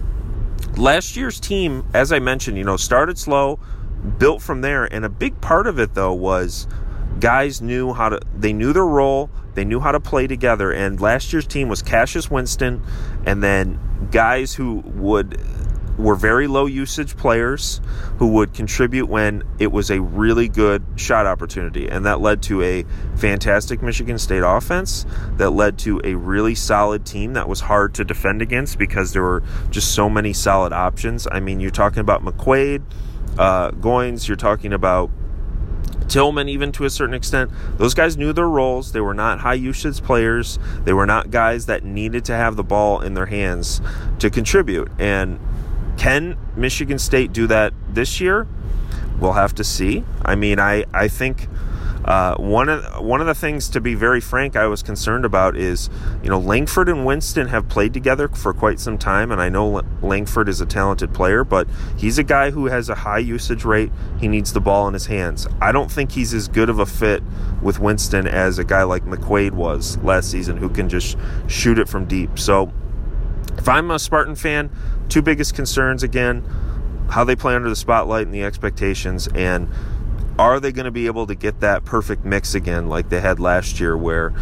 last 0.76 1.16
year's 1.16 1.40
team, 1.40 1.86
as 1.94 2.12
I 2.12 2.18
mentioned, 2.18 2.56
you 2.56 2.64
know, 2.64 2.76
started 2.76 3.18
slow, 3.18 3.58
built 4.18 4.42
from 4.42 4.60
there, 4.60 4.84
and 4.84 5.04
a 5.04 5.10
big 5.10 5.40
part 5.40 5.66
of 5.66 5.78
it 5.78 5.94
though 5.94 6.14
was 6.14 6.66
guys 7.20 7.60
knew 7.60 7.92
how 7.92 8.08
to 8.08 8.20
they 8.34 8.52
knew 8.52 8.72
their 8.72 8.86
role 8.86 9.28
they 9.54 9.64
knew 9.64 9.80
how 9.80 9.90
to 9.90 9.98
play 9.98 10.26
together 10.26 10.70
and 10.70 11.00
last 11.00 11.32
year's 11.32 11.46
team 11.46 11.68
was 11.68 11.82
cassius 11.82 12.30
winston 12.30 12.80
and 13.26 13.42
then 13.42 13.78
guys 14.12 14.54
who 14.54 14.82
would 14.86 15.40
were 15.98 16.14
very 16.14 16.46
low 16.46 16.66
usage 16.66 17.16
players 17.16 17.80
who 18.18 18.28
would 18.28 18.54
contribute 18.54 19.06
when 19.06 19.42
it 19.58 19.72
was 19.72 19.90
a 19.90 20.00
really 20.00 20.48
good 20.48 20.84
shot 20.96 21.26
opportunity. 21.26 21.88
And 21.88 22.06
that 22.06 22.20
led 22.20 22.42
to 22.44 22.62
a 22.62 22.84
fantastic 23.16 23.82
Michigan 23.82 24.18
State 24.18 24.42
offense 24.44 25.04
that 25.36 25.50
led 25.50 25.78
to 25.80 26.00
a 26.04 26.14
really 26.14 26.54
solid 26.54 27.04
team 27.04 27.32
that 27.32 27.48
was 27.48 27.60
hard 27.60 27.94
to 27.94 28.04
defend 28.04 28.40
against 28.40 28.78
because 28.78 29.12
there 29.12 29.22
were 29.22 29.42
just 29.70 29.94
so 29.94 30.08
many 30.08 30.32
solid 30.32 30.72
options. 30.72 31.26
I 31.30 31.40
mean, 31.40 31.58
you're 31.60 31.70
talking 31.70 32.00
about 32.00 32.24
McQuaid, 32.24 32.82
uh, 33.36 33.72
Goins, 33.72 34.28
you're 34.28 34.36
talking 34.36 34.72
about 34.72 35.10
Tillman, 36.08 36.48
even 36.48 36.72
to 36.72 36.84
a 36.84 36.90
certain 36.90 37.14
extent, 37.14 37.50
those 37.76 37.93
guys 37.93 38.17
knew 38.17 38.32
their 38.32 38.48
roles. 38.48 38.93
They 38.93 39.00
were 39.00 39.14
not 39.14 39.40
high 39.40 39.55
usage 39.55 40.02
players. 40.02 40.58
They 40.84 40.93
were 40.93 41.06
not 41.06 41.31
guys 41.31 41.67
that 41.67 41.84
needed 41.84 42.24
to 42.26 42.34
have 42.34 42.56
the 42.56 42.64
ball 42.64 43.00
in 43.00 43.14
their 43.14 43.26
hands 43.26 43.81
to 44.19 44.31
contribute. 44.31 44.90
And 44.98 45.38
can 45.98 46.38
Michigan 46.56 46.98
State 46.98 47.32
do 47.32 47.46
that 47.48 47.74
this 47.90 48.20
year? 48.20 48.46
We'll 49.20 49.32
have 49.32 49.55
to 49.56 49.64
see. 49.64 50.05
I 50.24 50.36
mean, 50.36 50.58
I 50.60 50.84
I 50.94 51.08
think 51.08 51.48
uh, 52.05 52.36
one 52.36 52.69
of 52.69 53.05
one 53.05 53.20
of 53.20 53.26
the 53.26 53.34
things, 53.34 53.69
to 53.69 53.81
be 53.81 53.94
very 53.94 54.20
frank, 54.20 54.56
I 54.56 54.67
was 54.67 54.82
concerned 54.82 55.24
about 55.24 55.56
is, 55.56 55.90
you 56.22 56.31
know, 56.31 56.38
Langford 56.38 56.88
and 56.88 57.05
Winston 57.05 57.48
have 57.48 57.69
played 57.69 57.93
together 57.93 58.28
for 58.28 58.55
quite 58.55 58.81
some 58.81 58.96
time, 58.96 59.31
and 59.32 59.43
I 59.43 59.48
know 59.48 59.82
Langford 60.00 60.48
is 60.48 60.60
a 60.60 60.67
talented 60.67 61.12
player, 61.12 61.44
but 61.44 61.69
he's 61.98 62.17
a 62.17 62.22
guy 62.22 62.50
who 62.50 62.67
has 62.67 62.88
a 62.88 62.94
high 62.94 63.19
usage 63.19 63.64
rate. 63.64 63.90
He 64.20 64.28
needs 64.28 64.52
the 64.52 64.60
ball 64.60 64.88
in 64.88 64.94
his 64.94 65.06
hands. 65.06 65.46
I 65.60 65.72
don't 65.72 65.90
think 65.90 66.12
he's 66.12 66.32
as 66.32 66.48
good 66.48 66.70
of 66.70 66.78
a 66.78 66.86
fit 66.86 67.22
with 67.60 67.78
Winston 67.81 68.26
as 68.26 68.58
a 68.58 68.64
guy 68.64 68.84
like 68.84 69.05
McQuaid 69.05 69.50
was 69.50 69.98
last 69.98 70.31
season, 70.31 70.56
who 70.56 70.70
can 70.70 70.88
just 70.88 71.19
shoot 71.48 71.78
it 71.78 71.88
from 71.88 72.06
deep. 72.06 72.38
So 72.38 72.72
if 73.58 73.69
I'm 73.69 73.91
a 73.91 73.98
Spartan 73.98 74.36
fan, 74.36 74.70
two 75.08 75.20
biggest 75.20 75.55
concerns 75.55 76.03
again 76.03 76.44
how 77.10 77.24
they 77.24 77.36
play 77.36 77.55
under 77.55 77.69
the 77.69 77.77
spotlight 77.77 78.27
and 78.27 78.34
the 78.34 78.43
expectations, 78.43 79.29
and 79.29 79.69
are 80.38 80.60
they 80.60 80.72
going 80.72 80.84
to 80.84 80.91
be 80.91 81.06
able 81.06 81.27
to 81.27 81.34
get 81.34 81.60
that 81.60 81.84
perfect 81.84 82.24
mix 82.24 82.55
again 82.55 82.88
like 82.88 83.08
they 83.08 83.20
had 83.20 83.41
last 83.41 83.81
year 83.81 83.96
where 83.96 84.32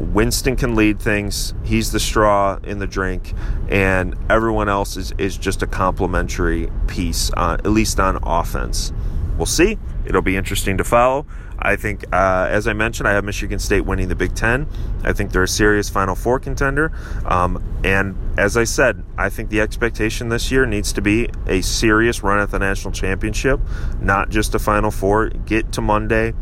Winston 0.00 0.56
can 0.56 0.74
lead 0.74 0.98
things, 0.98 1.52
he's 1.62 1.92
the 1.92 2.00
straw 2.00 2.58
in 2.64 2.78
the 2.78 2.86
drink, 2.86 3.34
and 3.68 4.16
everyone 4.30 4.68
else 4.68 4.96
is, 4.96 5.12
is 5.18 5.36
just 5.36 5.62
a 5.62 5.66
complementary 5.66 6.70
piece, 6.86 7.30
uh, 7.36 7.58
at 7.58 7.70
least 7.70 8.00
on 8.00 8.18
offense. 8.22 8.92
We'll 9.36 9.46
see. 9.46 9.78
It'll 10.06 10.22
be 10.22 10.36
interesting 10.36 10.78
to 10.78 10.84
follow. 10.84 11.26
I 11.62 11.76
think, 11.76 12.04
uh, 12.12 12.46
as 12.50 12.66
I 12.66 12.72
mentioned, 12.72 13.08
I 13.08 13.12
have 13.12 13.24
Michigan 13.24 13.58
State 13.58 13.82
winning 13.82 14.08
the 14.08 14.14
Big 14.14 14.34
Ten. 14.34 14.66
I 15.04 15.12
think 15.12 15.32
they're 15.32 15.42
a 15.42 15.48
serious 15.48 15.90
Final 15.90 16.14
Four 16.14 16.40
contender. 16.40 16.90
Um, 17.26 17.62
and 17.84 18.16
as 18.38 18.56
I 18.56 18.64
said, 18.64 19.04
I 19.18 19.28
think 19.28 19.50
the 19.50 19.60
expectation 19.60 20.28
this 20.28 20.50
year 20.50 20.64
needs 20.66 20.92
to 20.94 21.02
be 21.02 21.28
a 21.46 21.60
serious 21.60 22.22
run 22.22 22.38
at 22.38 22.50
the 22.50 22.58
national 22.58 22.92
championship, 22.92 23.60
not 24.00 24.30
just 24.30 24.54
a 24.54 24.58
Final 24.58 24.90
Four. 24.90 25.28
Get 25.28 25.72
to 25.72 25.80
Monday, 25.80 26.32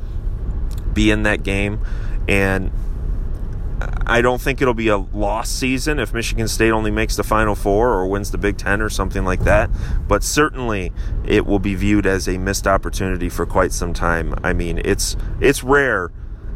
be 0.93 1.11
in 1.11 1.25
that 1.25 1.43
game, 1.43 1.81
and 2.29 2.71
I 4.09 4.23
don't 4.23 4.41
think 4.41 4.62
it'll 4.62 4.73
be 4.73 4.88
a 4.88 4.97
lost 4.97 5.59
season 5.59 5.99
if 5.99 6.15
Michigan 6.15 6.49
State 6.49 6.71
only 6.71 6.91
makes 6.91 7.17
the 7.17 7.23
Final 7.23 7.55
Four 7.55 7.93
or 7.93 8.07
wins 8.07 8.31
the 8.31 8.38
Big 8.38 8.57
Ten 8.57 8.81
or 8.81 8.88
something 8.88 9.23
like 9.23 9.45
that. 9.45 9.69
But 10.09 10.25
certainly, 10.25 10.93
it 11.27 11.45
will 11.45 11.59
be 11.59 11.75
viewed 11.75 12.07
as 12.07 12.27
a 12.27 12.38
missed 12.38 12.67
opportunity 12.67 13.29
for 13.29 13.45
quite 13.45 13.73
some 13.73 13.93
time. 13.93 14.35
I 14.43 14.55
mean, 14.55 14.81
it's 14.83 15.17
it's 15.41 15.62
rare. 15.62 16.11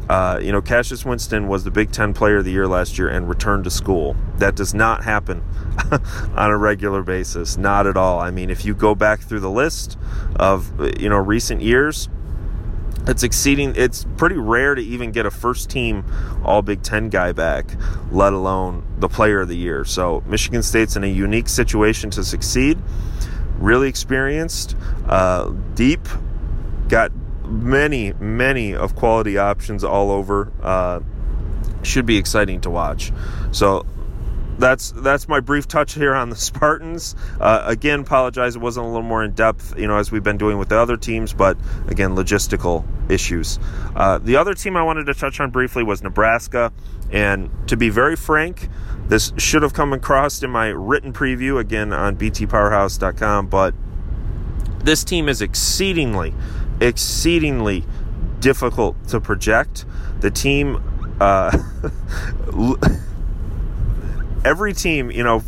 Uh, 0.09 0.39
you 0.41 0.51
know, 0.51 0.61
Cassius 0.61 1.05
Winston 1.05 1.47
was 1.47 1.63
the 1.63 1.71
Big 1.71 1.91
Ten 1.91 2.13
Player 2.13 2.37
of 2.37 2.45
the 2.45 2.51
Year 2.51 2.67
last 2.67 2.97
year 2.97 3.07
and 3.07 3.29
returned 3.29 3.63
to 3.63 3.69
school. 3.69 4.17
That 4.37 4.55
does 4.55 4.73
not 4.73 5.03
happen 5.03 5.43
on 6.35 6.51
a 6.51 6.57
regular 6.57 7.03
basis, 7.03 7.55
not 7.55 7.87
at 7.87 7.95
all. 7.95 8.19
I 8.19 8.29
mean, 8.31 8.49
if 8.49 8.65
you 8.65 8.73
go 8.73 8.95
back 8.95 9.21
through 9.21 9.39
the 9.39 9.51
list 9.51 9.97
of 10.35 10.99
you 10.99 11.07
know 11.07 11.17
recent 11.17 11.61
years, 11.61 12.09
it's 13.07 13.23
exceeding 13.23 13.73
it's 13.75 14.05
pretty 14.17 14.37
rare 14.37 14.75
to 14.75 14.81
even 14.81 15.11
get 15.11 15.25
a 15.25 15.31
first 15.31 15.69
team 15.69 16.05
all 16.43 16.61
big 16.61 16.81
10 16.81 17.09
guy 17.09 17.31
back 17.31 17.65
let 18.11 18.33
alone 18.33 18.85
the 18.99 19.09
player 19.09 19.41
of 19.41 19.49
the 19.49 19.57
year. 19.57 19.83
So 19.83 20.23
michigan 20.25 20.63
state's 20.63 20.95
in 20.95 21.03
a 21.03 21.07
unique 21.07 21.49
situation 21.49 22.09
to 22.11 22.23
succeed. 22.23 22.77
Really 23.57 23.89
experienced 23.89 24.75
uh, 25.07 25.51
deep 25.75 26.07
got 26.87 27.11
many 27.45 28.13
many 28.13 28.73
of 28.73 28.95
quality 28.95 29.37
options 29.37 29.83
all 29.83 30.11
over 30.11 30.51
uh, 30.61 31.01
should 31.81 32.05
be 32.05 32.17
exciting 32.17 32.61
to 32.61 32.69
watch. 32.69 33.11
So 33.51 33.85
that's 34.57 34.91
that's 34.91 35.27
my 35.27 35.39
brief 35.39 35.67
touch 35.67 35.93
here 35.93 36.13
on 36.13 36.29
the 36.29 36.35
Spartans. 36.53 37.15
Uh, 37.39 37.63
again, 37.65 38.01
apologize 38.01 38.55
it 38.55 38.59
wasn't 38.59 38.85
a 38.85 38.89
little 38.89 39.03
more 39.03 39.23
in 39.23 39.31
depth, 39.31 39.77
you 39.77 39.87
know, 39.87 39.97
as 39.97 40.11
we've 40.11 40.23
been 40.23 40.37
doing 40.37 40.57
with 40.57 40.69
the 40.69 40.77
other 40.77 40.97
teams, 40.97 41.33
but 41.33 41.57
again, 41.87 42.15
logistical 42.15 42.85
issues. 43.09 43.59
Uh, 43.95 44.17
the 44.17 44.35
other 44.35 44.53
team 44.53 44.77
I 44.77 44.83
wanted 44.83 45.05
to 45.05 45.13
touch 45.13 45.39
on 45.39 45.49
briefly 45.49 45.83
was 45.83 46.03
Nebraska, 46.03 46.71
and 47.11 47.49
to 47.67 47.77
be 47.77 47.89
very 47.89 48.15
frank, 48.15 48.69
this 49.07 49.33
should 49.37 49.63
have 49.63 49.73
come 49.73 49.93
across 49.93 50.41
in 50.43 50.49
my 50.49 50.67
written 50.67 51.13
preview 51.13 51.59
again 51.59 51.91
on 51.91 52.15
btpowerhouse.com, 52.15 53.47
but 53.47 53.73
this 54.83 55.03
team 55.03 55.29
is 55.29 55.41
exceedingly, 55.41 56.33
exceedingly 56.81 57.85
difficult 58.39 59.07
to 59.07 59.19
project. 59.19 59.85
The 60.19 60.31
team. 60.31 60.81
Uh, 61.19 61.57
every 64.45 64.73
team, 64.73 65.11
you 65.11 65.23
know, 65.23 65.39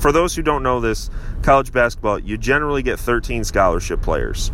for 0.00 0.12
those 0.12 0.34
who 0.34 0.42
don't 0.42 0.62
know 0.62 0.80
this, 0.80 1.10
college 1.42 1.72
basketball, 1.72 2.18
you 2.18 2.38
generally 2.38 2.82
get 2.82 2.98
13 2.98 3.44
scholarship 3.44 4.00
players. 4.02 4.50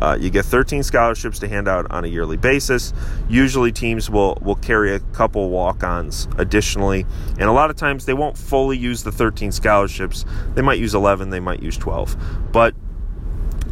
Uh, 0.00 0.16
you 0.18 0.30
get 0.30 0.44
13 0.44 0.82
scholarships 0.82 1.38
to 1.38 1.48
hand 1.48 1.68
out 1.68 1.90
on 1.90 2.04
a 2.04 2.08
yearly 2.08 2.38
basis. 2.38 2.94
Usually, 3.28 3.70
teams 3.70 4.08
will 4.08 4.38
will 4.40 4.56
carry 4.56 4.94
a 4.94 5.00
couple 5.00 5.50
walk-ons 5.50 6.28
additionally, 6.38 7.04
and 7.32 7.42
a 7.42 7.52
lot 7.52 7.68
of 7.68 7.76
times 7.76 8.06
they 8.06 8.14
won't 8.14 8.38
fully 8.38 8.78
use 8.78 9.02
the 9.02 9.12
13 9.12 9.52
scholarships. 9.52 10.24
They 10.54 10.62
might 10.62 10.78
use 10.78 10.94
11, 10.94 11.28
they 11.28 11.40
might 11.40 11.62
use 11.62 11.76
12, 11.76 12.16
but 12.52 12.74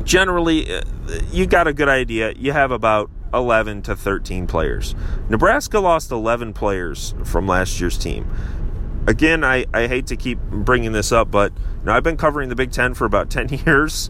generally, 0.04 0.70
uh, 0.70 0.82
you 1.30 1.46
got 1.46 1.66
a 1.66 1.72
good 1.72 1.88
idea. 1.88 2.34
You 2.36 2.52
have 2.52 2.70
about 2.70 3.10
11 3.32 3.82
to 3.82 3.96
13 3.96 4.46
players. 4.46 4.94
Nebraska 5.28 5.78
lost 5.78 6.10
11 6.10 6.52
players 6.52 7.14
from 7.24 7.46
last 7.46 7.80
year's 7.80 7.96
team 7.96 8.28
again, 9.10 9.42
I, 9.42 9.66
I 9.74 9.88
hate 9.88 10.06
to 10.06 10.16
keep 10.16 10.38
bringing 10.38 10.92
this 10.92 11.10
up, 11.10 11.32
but 11.32 11.52
you 11.52 11.86
know, 11.86 11.92
I've 11.92 12.04
been 12.04 12.16
covering 12.16 12.48
the 12.48 12.54
Big 12.54 12.70
Ten 12.70 12.94
for 12.94 13.04
about 13.04 13.28
10 13.28 13.48
years, 13.66 14.08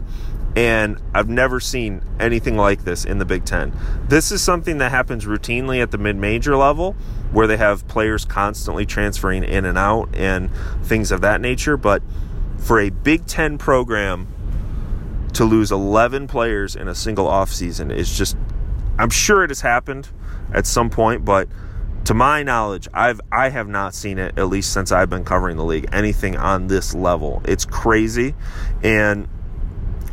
and 0.55 1.01
I've 1.13 1.27
never 1.27 1.59
seen 1.59 2.03
anything 2.19 2.55
like 2.55 2.83
this 2.83 3.03
in 3.03 3.17
the 3.17 3.25
Big 3.25 3.43
Ten. 3.43 3.73
This 4.07 4.31
is 4.31 4.43
something 4.43 4.77
that 4.77 4.91
happens 4.91 5.25
routinely 5.25 5.81
at 5.81 5.89
the 5.89 5.97
mid 5.97 6.17
major 6.17 6.55
level, 6.55 6.93
where 7.31 7.47
they 7.47 7.57
have 7.57 7.87
players 7.87 8.25
constantly 8.25 8.85
transferring 8.85 9.43
in 9.43 9.65
and 9.65 9.77
out 9.77 10.09
and 10.13 10.51
things 10.83 11.11
of 11.11 11.21
that 11.21 11.41
nature. 11.41 11.77
But 11.77 12.03
for 12.57 12.79
a 12.79 12.91
Big 12.91 13.25
Ten 13.25 13.57
program 13.57 14.27
to 15.33 15.45
lose 15.45 15.71
11 15.71 16.27
players 16.27 16.75
in 16.75 16.87
a 16.87 16.93
single 16.93 17.25
offseason 17.25 17.91
is 17.91 18.15
just, 18.15 18.37
I'm 18.99 19.09
sure 19.09 19.43
it 19.43 19.49
has 19.49 19.61
happened 19.61 20.09
at 20.53 20.67
some 20.67 20.91
point, 20.91 21.25
but 21.25 21.47
to 22.11 22.15
my 22.15 22.43
knowledge, 22.43 22.89
I've 22.93 23.21
I 23.31 23.47
have 23.47 23.69
not 23.69 23.95
seen 23.95 24.19
it 24.19 24.37
at 24.37 24.49
least 24.49 24.73
since 24.73 24.91
I've 24.91 25.09
been 25.09 25.23
covering 25.23 25.55
the 25.55 25.63
league. 25.63 25.87
Anything 25.93 26.35
on 26.35 26.67
this 26.67 26.93
level, 26.93 27.41
it's 27.45 27.63
crazy, 27.63 28.35
and 28.83 29.29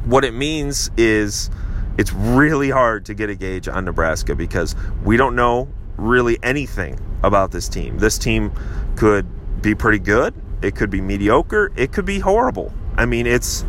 what 0.04 0.24
it 0.24 0.32
means 0.32 0.92
is 0.96 1.50
it's 1.98 2.12
really 2.12 2.70
hard 2.70 3.04
to 3.06 3.14
get 3.14 3.30
a 3.30 3.34
gauge 3.34 3.66
on 3.66 3.84
Nebraska 3.84 4.36
because 4.36 4.76
we 5.02 5.16
don't 5.16 5.34
know 5.34 5.68
really 5.96 6.38
anything 6.40 7.00
about 7.24 7.50
this 7.50 7.68
team. 7.68 7.98
This 7.98 8.16
team 8.16 8.52
could 8.94 9.26
be 9.60 9.74
pretty 9.74 9.98
good. 9.98 10.34
It 10.62 10.76
could 10.76 10.90
be 10.90 11.00
mediocre. 11.00 11.72
It 11.74 11.90
could 11.90 12.04
be 12.04 12.20
horrible. 12.20 12.72
I 12.96 13.06
mean, 13.06 13.26
it's 13.26 13.64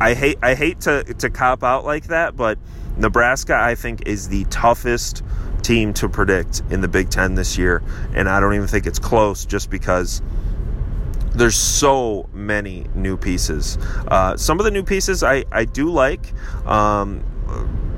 I 0.00 0.14
hate 0.14 0.38
I 0.42 0.54
hate 0.54 0.80
to 0.80 1.04
to 1.04 1.28
cop 1.28 1.62
out 1.62 1.84
like 1.84 2.06
that, 2.06 2.34
but 2.34 2.58
Nebraska 2.96 3.58
I 3.60 3.74
think 3.74 4.08
is 4.08 4.30
the 4.30 4.44
toughest 4.44 5.22
team 5.62 5.92
to 5.94 6.08
predict 6.08 6.62
in 6.70 6.80
the 6.80 6.88
Big 6.88 7.10
Ten 7.10 7.34
this 7.34 7.58
year, 7.58 7.82
and 8.14 8.28
I 8.28 8.40
don't 8.40 8.54
even 8.54 8.68
think 8.68 8.86
it's 8.86 8.98
close 8.98 9.44
just 9.44 9.70
because 9.70 10.22
there's 11.34 11.56
so 11.56 12.28
many 12.32 12.86
new 12.94 13.16
pieces. 13.16 13.76
Uh, 14.08 14.36
some 14.36 14.58
of 14.58 14.64
the 14.64 14.70
new 14.70 14.82
pieces 14.82 15.22
I, 15.22 15.44
I 15.52 15.64
do 15.64 15.90
like. 15.90 16.32
Um, 16.66 17.24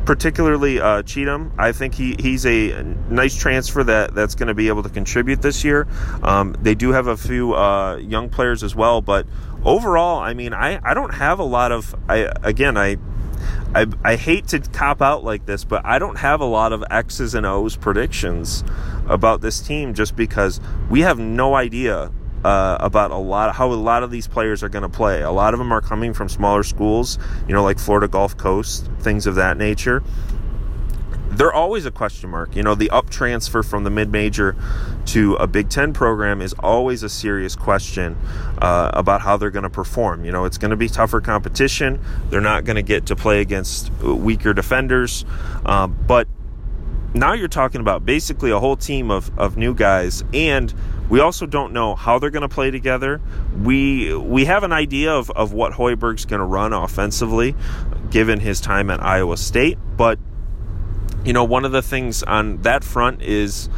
particularly 0.09 0.81
uh, 0.81 1.03
Cheatham. 1.03 1.53
I 1.59 1.73
think 1.73 1.95
he, 1.95 2.17
he's 2.19 2.47
a 2.47 2.83
nice 3.11 3.37
transfer 3.37 3.85
that, 3.85 4.15
that's 4.15 4.35
going 4.35 4.47
to 4.47 4.55
be 4.55 4.69
able 4.69 4.83
to 4.83 4.88
contribute 4.88 5.43
this 5.43 5.62
year. 5.62 5.87
Um, 6.23 6.57
they 6.62 6.75
do 6.75 6.93
have 6.93 7.09
a 7.09 7.17
few 7.19 7.53
uh, 7.55 7.97
young 7.97 8.31
players 8.31 8.62
as 8.62 8.75
well, 8.75 9.03
but 9.03 9.27
overall, 9.67 10.19
I 10.19 10.33
mean, 10.33 10.55
I, 10.55 10.81
I 10.83 10.95
don't 10.95 11.12
have 11.12 11.41
a 11.41 11.45
lot 11.45 11.73
of. 11.73 11.95
I 12.09 12.33
again, 12.43 12.79
I 12.79 12.97
I, 13.75 13.87
I 14.03 14.17
hate 14.17 14.49
to 14.49 14.61
cop 14.61 15.03
out 15.03 15.25
like 15.25 15.47
this, 15.47 15.65
but 15.65 15.85
I 15.85 15.99
don't 15.99 16.17
have 16.17 16.41
a 16.41 16.47
lot 16.47 16.73
of 16.73 16.83
X's 16.91 17.35
and 17.35 17.45
O's 17.45 17.77
predictions 17.77 18.65
about 19.07 19.41
this 19.41 19.61
team 19.61 19.95
just 19.95 20.17
because 20.17 20.61
we 20.89 21.01
have 21.01 21.19
no 21.19 21.55
idea 21.55 22.11
uh, 22.45 22.77
about 22.81 23.11
a 23.11 23.17
lot 23.17 23.51
of, 23.51 23.57
how 23.57 23.71
a 23.71 23.75
lot 23.75 24.03
of 24.03 24.11
these 24.11 24.27
players 24.27 24.63
are 24.63 24.69
going 24.69 24.83
to 24.83 24.89
play. 24.89 25.23
A 25.23 25.31
lot 25.31 25.55
of 25.55 25.59
them 25.59 25.73
are 25.73 25.81
coming 25.81 26.15
from 26.15 26.29
smaller 26.29 26.63
schools, 26.63 27.19
you 27.47 27.55
know, 27.55 27.63
like 27.63 27.79
Florida 27.79 28.09
Gulf 28.09 28.37
Coast, 28.37 28.89
things 29.01 29.27
of 29.27 29.35
that 29.35 29.57
nature 29.57 30.03
they're 31.38 31.52
always 31.52 31.87
a 31.87 31.90
question 31.90 32.30
mark. 32.30 32.54
You 32.57 32.64
know, 32.64 32.75
the 32.75 32.90
up 32.90 33.11
transfer 33.11 33.62
from 33.62 33.85
the 33.85 33.90
mid 33.90 34.11
major 34.11 34.57
to 35.07 35.37
a 35.37 35.47
Big 35.47 35.71
Ten 35.71 35.92
program 35.92 36.42
is 36.42 36.52
always 36.59 37.04
a 37.04 37.09
serious 37.09 37.54
question 37.54 38.16
uh, 38.61 38.90
about 38.92 39.21
how 39.21 39.37
they're 39.37 39.52
going 39.52 39.62
to 39.62 39.71
perform. 39.71 40.25
You 40.25 40.33
know, 40.33 40.45
it's 40.45 40.59
going 40.59 40.73
to 40.73 40.76
be 40.76 40.88
tougher 40.88 41.21
competition. 41.21 42.00
They're 42.28 42.40
not 42.40 42.64
going 42.64 42.76
to 42.76 42.83
get 42.83 43.07
to 43.07 43.16
play 43.16 43.40
against 43.40 43.90
weaker 44.02 44.52
defenders. 44.52 45.25
Um, 45.64 45.97
but 46.09 46.26
now 47.14 47.35
you're 47.35 47.47
talking 47.47 47.80
about 47.80 48.04
basically 48.04 48.50
a 48.50 48.59
whole 48.59 48.76
team 48.76 49.11
of, 49.11 49.37
of 49.38 49.57
new 49.57 49.75
guys 49.75 50.25
and 50.35 50.75
we 51.09 51.21
also 51.21 51.47
don't 51.47 51.73
know 51.73 51.95
how 51.95 52.18
they're 52.18 52.28
going 52.28 52.42
to 52.42 52.54
play 52.54 52.71
together. 52.71 53.18
We 53.62 54.14
we 54.14 54.45
have 54.45 54.62
an 54.62 54.73
idea 54.73 55.12
of, 55.12 55.30
of 55.30 55.54
what 55.54 55.73
Hoiberg's 55.73 56.26
going 56.26 56.40
to 56.40 56.45
run 56.45 56.75
offensively, 56.75 57.54
given 58.11 58.40
his 58.40 58.61
time 58.61 58.90
at 58.90 59.02
Iowa 59.02 59.38
State, 59.38 59.78
but 59.97 60.18
you 61.25 61.33
know, 61.33 61.45
one 61.45 61.65
of 61.65 61.73
the 61.73 61.83
things 61.83 62.23
on 62.23 62.63
that 62.63 62.85
front 62.85 63.23
is 63.23 63.69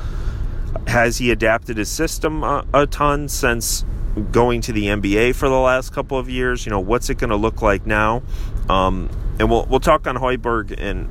has 0.86 1.18
he 1.18 1.30
adapted 1.30 1.76
his 1.76 1.88
system 1.88 2.42
a, 2.42 2.64
a 2.72 2.86
ton 2.86 3.28
since 3.28 3.84
going 4.32 4.60
to 4.60 4.72
the 4.72 4.86
NBA 4.86 5.34
for 5.34 5.48
the 5.48 5.58
last 5.58 5.92
couple 5.92 6.18
of 6.18 6.28
years? 6.28 6.66
You 6.66 6.70
know, 6.70 6.80
what's 6.80 7.10
it 7.10 7.18
going 7.18 7.30
to 7.30 7.36
look 7.36 7.62
like 7.62 7.86
now? 7.86 8.22
Um, 8.68 9.08
and 9.38 9.50
we'll 9.50 9.66
we'll 9.66 9.80
talk 9.80 10.06
on 10.06 10.16
Hoiberg 10.16 10.72
in 10.72 11.06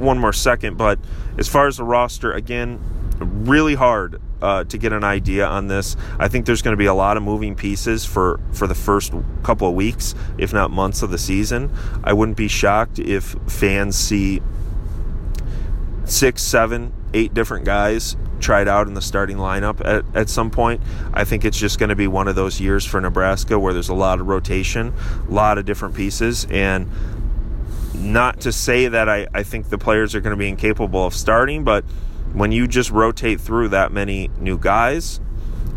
one 0.00 0.18
more 0.18 0.32
second. 0.32 0.76
But 0.76 0.98
as 1.36 1.48
far 1.48 1.66
as 1.66 1.76
the 1.76 1.84
roster, 1.84 2.32
again, 2.32 2.80
really 3.18 3.74
hard 3.74 4.20
uh, 4.40 4.64
to 4.64 4.78
get 4.78 4.92
an 4.92 5.04
idea 5.04 5.46
on 5.46 5.66
this. 5.66 5.96
I 6.18 6.28
think 6.28 6.46
there's 6.46 6.62
going 6.62 6.72
to 6.72 6.78
be 6.78 6.86
a 6.86 6.94
lot 6.94 7.16
of 7.16 7.22
moving 7.22 7.54
pieces 7.54 8.04
for 8.04 8.40
for 8.52 8.66
the 8.66 8.74
first 8.74 9.12
couple 9.42 9.68
of 9.68 9.74
weeks, 9.74 10.14
if 10.38 10.52
not 10.52 10.70
months 10.70 11.02
of 11.02 11.10
the 11.10 11.18
season. 11.18 11.72
I 12.04 12.12
wouldn't 12.12 12.36
be 12.36 12.48
shocked 12.48 12.98
if 12.98 13.36
fans 13.46 13.96
see 13.96 14.40
six, 16.10 16.42
seven, 16.42 16.92
eight 17.14 17.34
different 17.34 17.64
guys 17.64 18.16
tried 18.40 18.68
out 18.68 18.86
in 18.86 18.94
the 18.94 19.02
starting 19.02 19.36
lineup 19.36 19.84
at, 19.84 20.04
at 20.16 20.28
some 20.28 20.50
point. 20.50 20.80
I 21.12 21.24
think 21.24 21.44
it's 21.44 21.58
just 21.58 21.78
going 21.78 21.88
to 21.88 21.96
be 21.96 22.06
one 22.06 22.28
of 22.28 22.36
those 22.36 22.60
years 22.60 22.84
for 22.84 23.00
Nebraska 23.00 23.58
where 23.58 23.72
there's 23.72 23.88
a 23.88 23.94
lot 23.94 24.20
of 24.20 24.28
rotation, 24.28 24.94
a 25.28 25.32
lot 25.32 25.58
of 25.58 25.64
different 25.64 25.94
pieces, 25.94 26.46
and 26.50 26.88
not 27.94 28.40
to 28.40 28.52
say 28.52 28.88
that 28.88 29.08
I, 29.08 29.26
I 29.34 29.42
think 29.42 29.70
the 29.70 29.78
players 29.78 30.14
are 30.14 30.20
going 30.20 30.34
to 30.34 30.38
be 30.38 30.48
incapable 30.48 31.04
of 31.04 31.14
starting, 31.14 31.64
but 31.64 31.84
when 32.32 32.52
you 32.52 32.68
just 32.68 32.90
rotate 32.90 33.40
through 33.40 33.68
that 33.70 33.90
many 33.90 34.30
new 34.38 34.58
guys, 34.58 35.20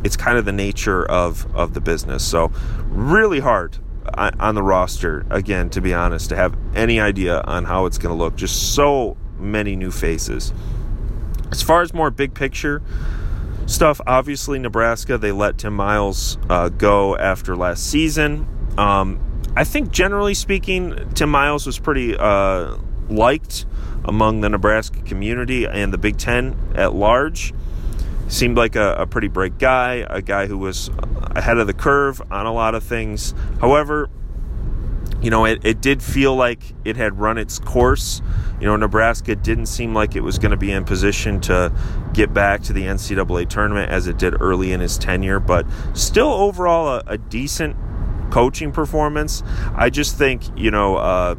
it's 0.03 0.17
kind 0.17 0.37
of 0.37 0.45
the 0.45 0.51
nature 0.51 1.05
of, 1.05 1.53
of 1.55 1.73
the 1.73 1.81
business. 1.81 2.27
So, 2.27 2.51
really 2.87 3.39
hard 3.39 3.77
on 4.15 4.55
the 4.55 4.63
roster, 4.63 5.25
again, 5.29 5.69
to 5.69 5.81
be 5.81 5.93
honest, 5.93 6.29
to 6.29 6.35
have 6.35 6.57
any 6.75 6.99
idea 6.99 7.41
on 7.41 7.65
how 7.65 7.85
it's 7.85 7.97
going 7.97 8.15
to 8.15 8.21
look. 8.21 8.35
Just 8.35 8.73
so 8.73 9.15
many 9.41 9.75
new 9.75 9.91
faces. 9.91 10.53
As 11.51 11.61
far 11.61 11.81
as 11.81 11.93
more 11.93 12.09
big 12.11 12.33
picture, 12.33 12.81
stuff. 13.71 14.01
Obviously, 14.05 14.59
Nebraska, 14.59 15.17
they 15.17 15.31
let 15.31 15.57
Tim 15.57 15.75
Miles 15.75 16.37
uh, 16.49 16.69
go 16.69 17.17
after 17.17 17.55
last 17.55 17.89
season. 17.89 18.47
Um, 18.77 19.19
I 19.55 19.63
think, 19.63 19.91
generally 19.91 20.33
speaking, 20.33 21.09
Tim 21.13 21.29
Miles 21.29 21.65
was 21.65 21.79
pretty 21.79 22.15
uh, 22.15 22.77
liked 23.09 23.65
among 24.05 24.41
the 24.41 24.49
Nebraska 24.49 25.01
community 25.01 25.65
and 25.65 25.93
the 25.93 25.97
Big 25.97 26.17
Ten 26.17 26.57
at 26.75 26.93
large. 26.93 27.53
Seemed 28.27 28.55
like 28.55 28.75
a, 28.75 28.93
a 28.93 29.07
pretty 29.07 29.27
bright 29.27 29.57
guy, 29.57 30.05
a 30.09 30.21
guy 30.21 30.47
who 30.47 30.57
was 30.57 30.89
ahead 31.35 31.57
of 31.57 31.67
the 31.67 31.73
curve 31.73 32.21
on 32.31 32.45
a 32.45 32.53
lot 32.53 32.75
of 32.75 32.83
things. 32.83 33.33
However, 33.59 34.09
you 35.21 35.29
know, 35.29 35.45
it, 35.45 35.63
it 35.63 35.81
did 35.81 36.01
feel 36.01 36.35
like 36.35 36.61
it 36.83 36.97
had 36.97 37.19
run 37.19 37.37
its 37.37 37.59
course. 37.59 38.21
You 38.59 38.67
know, 38.67 38.75
Nebraska 38.75 39.35
didn't 39.35 39.67
seem 39.67 39.93
like 39.93 40.15
it 40.15 40.21
was 40.21 40.39
going 40.39 40.51
to 40.51 40.57
be 40.57 40.71
in 40.71 40.83
position 40.83 41.41
to 41.41 41.73
get 42.13 42.33
back 42.33 42.61
to 42.63 42.73
the 42.73 42.83
NCAA 42.83 43.49
tournament 43.49 43.91
as 43.91 44.07
it 44.07 44.17
did 44.17 44.39
early 44.41 44.71
in 44.71 44.79
his 44.79 44.97
tenure, 44.97 45.39
but 45.39 45.65
still 45.93 46.31
overall 46.31 46.87
a, 46.87 47.03
a 47.07 47.17
decent 47.17 47.75
coaching 48.31 48.71
performance. 48.71 49.43
I 49.75 49.89
just 49.89 50.17
think, 50.17 50.43
you 50.57 50.71
know, 50.71 50.95
uh, 50.95 51.35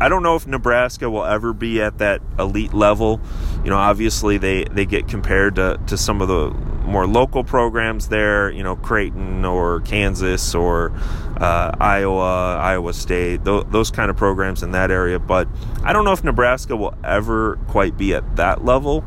I 0.00 0.08
don't 0.08 0.22
know 0.22 0.36
if 0.36 0.46
Nebraska 0.46 1.10
will 1.10 1.24
ever 1.24 1.52
be 1.52 1.80
at 1.82 1.98
that 1.98 2.22
elite 2.38 2.72
level. 2.72 3.20
You 3.64 3.70
know, 3.70 3.76
obviously 3.76 4.38
they, 4.38 4.64
they 4.64 4.86
get 4.86 5.08
compared 5.08 5.56
to, 5.56 5.78
to 5.86 5.96
some 5.96 6.20
of 6.22 6.28
the 6.28 6.50
more 6.90 7.06
local 7.06 7.44
programs 7.44 8.08
there, 8.08 8.50
you 8.50 8.62
know, 8.62 8.76
Creighton 8.76 9.44
or 9.44 9.80
Kansas 9.80 10.54
or 10.54 10.92
uh, 11.40 11.74
Iowa, 11.80 12.56
Iowa 12.56 12.92
State, 12.92 13.44
th- 13.44 13.64
those 13.70 13.90
kind 13.90 14.10
of 14.10 14.16
programs 14.16 14.62
in 14.62 14.72
that 14.72 14.90
area. 14.90 15.18
But 15.18 15.48
I 15.84 15.92
don't 15.92 16.04
know 16.04 16.12
if 16.12 16.24
Nebraska 16.24 16.76
will 16.76 16.94
ever 17.04 17.56
quite 17.68 17.96
be 17.96 18.14
at 18.14 18.36
that 18.36 18.64
level. 18.64 19.04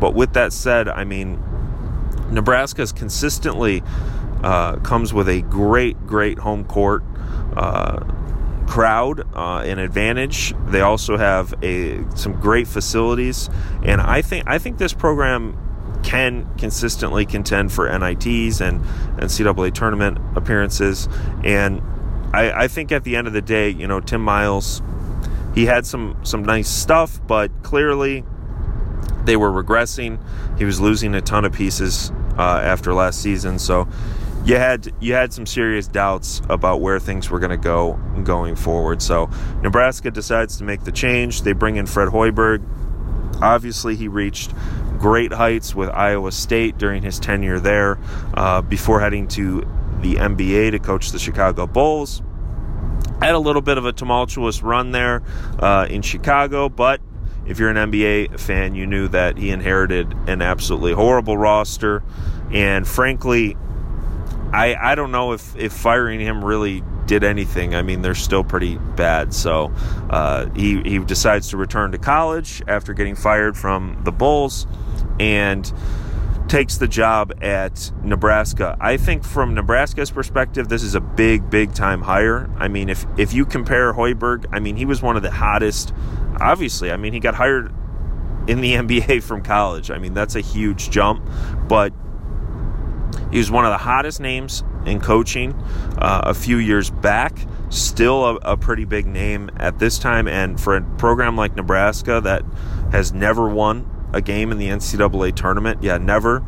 But 0.00 0.14
with 0.14 0.32
that 0.32 0.52
said, 0.52 0.88
I 0.88 1.04
mean, 1.04 1.42
Nebraska 2.30 2.82
is 2.82 2.92
consistently 2.92 3.82
uh, 4.42 4.76
comes 4.76 5.12
with 5.12 5.28
a 5.28 5.42
great, 5.42 6.06
great 6.06 6.38
home 6.38 6.64
court. 6.64 7.02
Uh, 7.56 8.04
crowd 8.68 9.26
uh, 9.34 9.62
an 9.64 9.78
advantage. 9.78 10.54
They 10.66 10.82
also 10.82 11.16
have 11.16 11.54
a 11.62 12.04
some 12.14 12.38
great 12.38 12.68
facilities, 12.68 13.48
and 13.82 14.00
I 14.00 14.22
think 14.22 14.44
I 14.46 14.58
think 14.58 14.78
this 14.78 14.92
program 14.92 15.56
can 16.02 16.48
consistently 16.56 17.26
contend 17.26 17.72
for 17.72 17.86
NITs 17.86 18.60
and 18.60 18.80
NCAA 19.20 19.72
tournament 19.74 20.18
appearances. 20.36 21.08
And 21.44 21.82
I, 22.32 22.64
I 22.64 22.68
think 22.68 22.92
at 22.92 23.04
the 23.04 23.16
end 23.16 23.26
of 23.26 23.32
the 23.32 23.42
day, 23.42 23.70
you 23.70 23.86
know, 23.86 24.00
Tim 24.00 24.22
Miles, 24.22 24.82
he 25.54 25.66
had 25.66 25.86
some 25.86 26.18
some 26.22 26.44
nice 26.44 26.68
stuff, 26.68 27.20
but 27.26 27.50
clearly 27.62 28.24
they 29.24 29.36
were 29.36 29.50
regressing. 29.50 30.18
He 30.58 30.64
was 30.64 30.80
losing 30.80 31.14
a 31.14 31.20
ton 31.20 31.44
of 31.44 31.52
pieces 31.52 32.12
uh, 32.38 32.60
after 32.62 32.94
last 32.94 33.20
season, 33.22 33.58
so 33.58 33.88
you 34.44 34.56
had 34.56 34.92
you 35.00 35.14
had 35.14 35.32
some 35.32 35.46
serious 35.46 35.86
doubts 35.86 36.40
about 36.48 36.80
where 36.80 36.98
things 36.98 37.28
were 37.28 37.38
going 37.38 37.50
to 37.50 37.56
go 37.56 37.98
going 38.24 38.56
forward. 38.56 39.02
So 39.02 39.30
Nebraska 39.62 40.10
decides 40.10 40.56
to 40.58 40.64
make 40.64 40.84
the 40.84 40.92
change. 40.92 41.42
They 41.42 41.52
bring 41.52 41.76
in 41.76 41.86
Fred 41.86 42.08
Hoiberg. 42.08 42.62
Obviously, 43.40 43.96
he 43.96 44.08
reached 44.08 44.52
great 44.98 45.32
heights 45.32 45.74
with 45.74 45.88
Iowa 45.90 46.32
State 46.32 46.78
during 46.78 47.02
his 47.02 47.18
tenure 47.18 47.60
there 47.60 47.98
uh, 48.34 48.62
before 48.62 49.00
heading 49.00 49.28
to 49.28 49.60
the 50.00 50.14
NBA 50.14 50.72
to 50.72 50.78
coach 50.78 51.10
the 51.10 51.18
Chicago 51.18 51.66
Bulls. 51.66 52.22
Had 53.20 53.34
a 53.34 53.38
little 53.38 53.62
bit 53.62 53.78
of 53.78 53.84
a 53.84 53.92
tumultuous 53.92 54.62
run 54.62 54.92
there 54.92 55.22
uh, 55.58 55.86
in 55.88 56.02
Chicago, 56.02 56.68
but 56.68 57.00
if 57.46 57.58
you're 57.58 57.70
an 57.70 57.90
NBA 57.90 58.38
fan, 58.38 58.74
you 58.74 58.86
knew 58.86 59.08
that 59.08 59.38
he 59.38 59.50
inherited 59.50 60.12
an 60.28 60.42
absolutely 60.42 60.92
horrible 60.92 61.36
roster. 61.36 62.02
And 62.52 62.86
frankly, 62.86 63.56
I, 64.52 64.76
I 64.78 64.94
don't 64.94 65.10
know 65.10 65.32
if, 65.32 65.56
if 65.56 65.72
firing 65.72 66.20
him 66.20 66.44
really 66.44 66.82
did 67.08 67.24
anything. 67.24 67.74
I 67.74 67.82
mean, 67.82 68.02
they're 68.02 68.14
still 68.14 68.44
pretty 68.44 68.76
bad. 68.76 69.34
So 69.34 69.72
uh, 70.10 70.46
he, 70.50 70.80
he 70.82 70.98
decides 70.98 71.48
to 71.48 71.56
return 71.56 71.90
to 71.92 71.98
college 71.98 72.62
after 72.68 72.94
getting 72.94 73.16
fired 73.16 73.56
from 73.56 74.00
the 74.04 74.12
Bulls 74.12 74.68
and 75.18 75.72
takes 76.48 76.76
the 76.76 76.86
job 76.86 77.32
at 77.42 77.90
Nebraska. 78.04 78.76
I 78.80 78.96
think 78.96 79.24
from 79.24 79.54
Nebraska's 79.54 80.10
perspective, 80.10 80.68
this 80.68 80.82
is 80.82 80.94
a 80.94 81.00
big, 81.00 81.50
big 81.50 81.74
time 81.74 82.02
hire. 82.02 82.48
I 82.58 82.68
mean, 82.68 82.88
if 82.88 83.06
if 83.16 83.32
you 83.32 83.44
compare 83.44 83.92
Hoiberg, 83.92 84.46
I 84.52 84.60
mean, 84.60 84.76
he 84.76 84.84
was 84.84 85.02
one 85.02 85.16
of 85.16 85.22
the 85.22 85.30
hottest. 85.30 85.92
Obviously, 86.40 86.92
I 86.92 86.96
mean, 86.96 87.12
he 87.12 87.20
got 87.20 87.34
hired 87.34 87.74
in 88.46 88.60
the 88.60 88.74
NBA 88.74 89.22
from 89.22 89.42
college. 89.42 89.90
I 89.90 89.98
mean, 89.98 90.14
that's 90.14 90.36
a 90.36 90.40
huge 90.40 90.90
jump, 90.90 91.28
but 91.68 91.92
he 93.30 93.38
was 93.38 93.50
one 93.50 93.64
of 93.64 93.70
the 93.70 93.78
hottest 93.78 94.20
names 94.20 94.62
in 94.86 95.00
coaching 95.00 95.52
uh, 95.98 96.22
a 96.24 96.34
few 96.34 96.56
years 96.56 96.90
back. 96.90 97.46
Still 97.70 98.24
a, 98.24 98.34
a 98.36 98.56
pretty 98.56 98.84
big 98.84 99.06
name 99.06 99.50
at 99.56 99.78
this 99.78 99.98
time, 99.98 100.26
and 100.26 100.60
for 100.60 100.76
a 100.76 100.82
program 100.96 101.36
like 101.36 101.54
Nebraska 101.54 102.20
that 102.22 102.42
has 102.92 103.12
never 103.12 103.48
won 103.48 103.88
a 104.12 104.22
game 104.22 104.50
in 104.50 104.58
the 104.58 104.68
NCAA 104.68 105.34
tournament. 105.34 105.82
Yeah, 105.82 105.98
never 105.98 106.44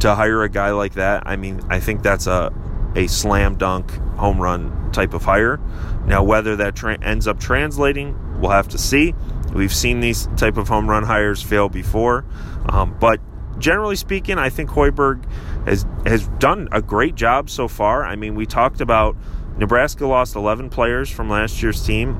to 0.00 0.14
hire 0.14 0.42
a 0.42 0.48
guy 0.48 0.70
like 0.70 0.94
that. 0.94 1.22
I 1.26 1.36
mean, 1.36 1.60
I 1.68 1.80
think 1.80 2.02
that's 2.02 2.26
a 2.26 2.52
a 2.96 3.06
slam 3.06 3.56
dunk 3.56 3.92
home 4.16 4.40
run 4.40 4.90
type 4.92 5.14
of 5.14 5.22
hire. 5.22 5.60
Now, 6.06 6.22
whether 6.24 6.56
that 6.56 6.74
tra- 6.74 6.98
ends 7.02 7.28
up 7.28 7.38
translating, 7.38 8.40
we'll 8.40 8.50
have 8.50 8.68
to 8.68 8.78
see. 8.78 9.14
We've 9.54 9.74
seen 9.74 10.00
these 10.00 10.28
type 10.36 10.56
of 10.56 10.68
home 10.68 10.88
run 10.88 11.04
hires 11.04 11.42
fail 11.42 11.68
before, 11.68 12.24
um, 12.68 12.96
but 13.00 13.20
generally 13.60 13.96
speaking, 13.96 14.38
I 14.38 14.50
think 14.50 14.70
Hoiberg 14.70 15.24
has 15.66 15.86
has 16.06 16.26
done 16.38 16.68
a 16.72 16.82
great 16.82 17.14
job 17.14 17.50
so 17.50 17.68
far. 17.68 18.04
I 18.04 18.16
mean, 18.16 18.34
we 18.34 18.46
talked 18.46 18.80
about 18.80 19.16
Nebraska 19.56 20.06
lost 20.06 20.34
11 20.34 20.70
players 20.70 21.10
from 21.10 21.28
last 21.28 21.62
year's 21.62 21.84
team 21.84 22.18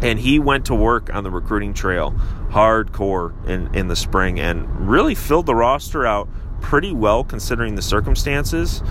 and 0.00 0.18
he 0.18 0.38
went 0.38 0.66
to 0.66 0.74
work 0.74 1.12
on 1.14 1.24
the 1.24 1.30
recruiting 1.30 1.74
trail 1.74 2.12
hardcore 2.50 3.46
in, 3.48 3.74
in 3.74 3.88
the 3.88 3.96
spring 3.96 4.38
and 4.38 4.88
really 4.88 5.14
filled 5.14 5.46
the 5.46 5.54
roster 5.54 6.06
out 6.06 6.28
pretty 6.60 6.92
well 6.92 7.24
considering 7.24 7.74
the 7.74 7.82
circumstances 7.82 8.82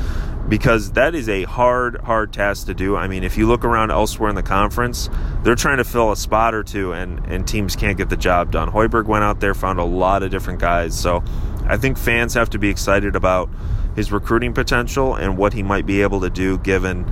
because 0.50 0.94
that 0.94 1.14
is 1.14 1.28
a 1.28 1.44
hard 1.44 2.00
hard 2.02 2.32
task 2.32 2.68
to 2.68 2.74
do 2.74 2.96
i 2.96 3.08
mean 3.08 3.24
if 3.24 3.38
you 3.38 3.48
look 3.48 3.66
around 3.66 3.92
elsewhere 3.92 4.30
in 4.30 4.36
the 4.36 4.44
conference 4.44 5.10
they're 5.44 5.56
trying 5.56 5.78
to 5.78 5.84
fill 5.84 6.12
a 6.12 6.18
spot 6.18 6.54
or 6.54 6.64
two 6.64 6.94
and, 6.94 7.20
and 7.28 7.48
teams 7.48 7.76
can't 7.76 7.98
get 7.98 8.10
the 8.10 8.18
job 8.18 8.52
done 8.52 8.70
hoiberg 8.72 9.06
went 9.06 9.24
out 9.24 9.40
there 9.40 9.54
found 9.54 9.80
a 9.80 9.84
lot 9.84 10.24
of 10.24 10.32
different 10.32 10.60
guys 10.60 10.98
so 10.98 11.24
i 11.66 11.78
think 11.78 11.98
fans 11.98 12.34
have 12.34 12.50
to 12.50 12.58
be 12.58 12.70
excited 12.70 13.16
about 13.16 13.50
his 13.96 14.12
recruiting 14.12 14.54
potential 14.54 15.16
and 15.16 15.38
what 15.38 15.54
he 15.54 15.64
might 15.64 15.86
be 15.86 16.02
able 16.02 16.22
to 16.22 16.30
do 16.30 16.58
given 16.60 17.06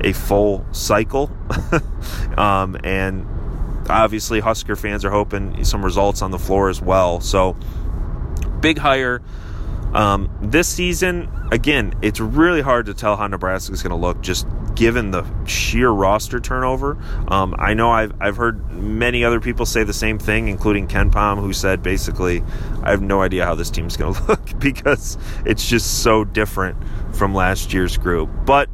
a 0.00 0.12
full 0.12 0.66
cycle 0.72 1.30
um, 2.36 2.76
and 2.82 3.26
obviously 3.88 4.40
Husker 4.40 4.76
fans 4.76 5.04
are 5.04 5.10
hoping 5.10 5.64
some 5.64 5.84
results 5.84 6.22
on 6.22 6.30
the 6.30 6.38
floor 6.38 6.68
as 6.68 6.80
well. 6.80 7.20
So 7.20 7.56
big 8.60 8.78
hire. 8.78 9.22
Um, 9.94 10.30
this 10.40 10.68
season, 10.68 11.28
again, 11.50 11.94
it's 12.02 12.20
really 12.20 12.62
hard 12.62 12.86
to 12.86 12.94
tell 12.94 13.16
how 13.16 13.26
Nebraska 13.26 13.72
is 13.72 13.82
going 13.82 13.90
to 13.90 13.96
look 13.96 14.20
just 14.22 14.46
given 14.74 15.10
the 15.10 15.24
sheer 15.44 15.90
roster 15.90 16.40
turnover. 16.40 16.96
Um, 17.28 17.54
I 17.58 17.74
know 17.74 17.90
I've, 17.90 18.14
I've 18.20 18.36
heard 18.36 18.70
many 18.72 19.22
other 19.24 19.40
people 19.40 19.66
say 19.66 19.84
the 19.84 19.92
same 19.92 20.18
thing, 20.18 20.48
including 20.48 20.88
KenPom, 20.88 21.40
who 21.40 21.52
said 21.52 21.82
basically, 21.82 22.42
I 22.82 22.90
have 22.90 23.02
no 23.02 23.20
idea 23.20 23.44
how 23.44 23.54
this 23.54 23.70
team's 23.70 23.96
going 23.96 24.14
to 24.14 24.26
look 24.26 24.58
because 24.58 25.18
it's 25.44 25.68
just 25.68 26.02
so 26.02 26.24
different 26.24 26.76
from 27.14 27.34
last 27.34 27.72
year's 27.72 27.98
group. 27.98 28.30
But 28.46 28.68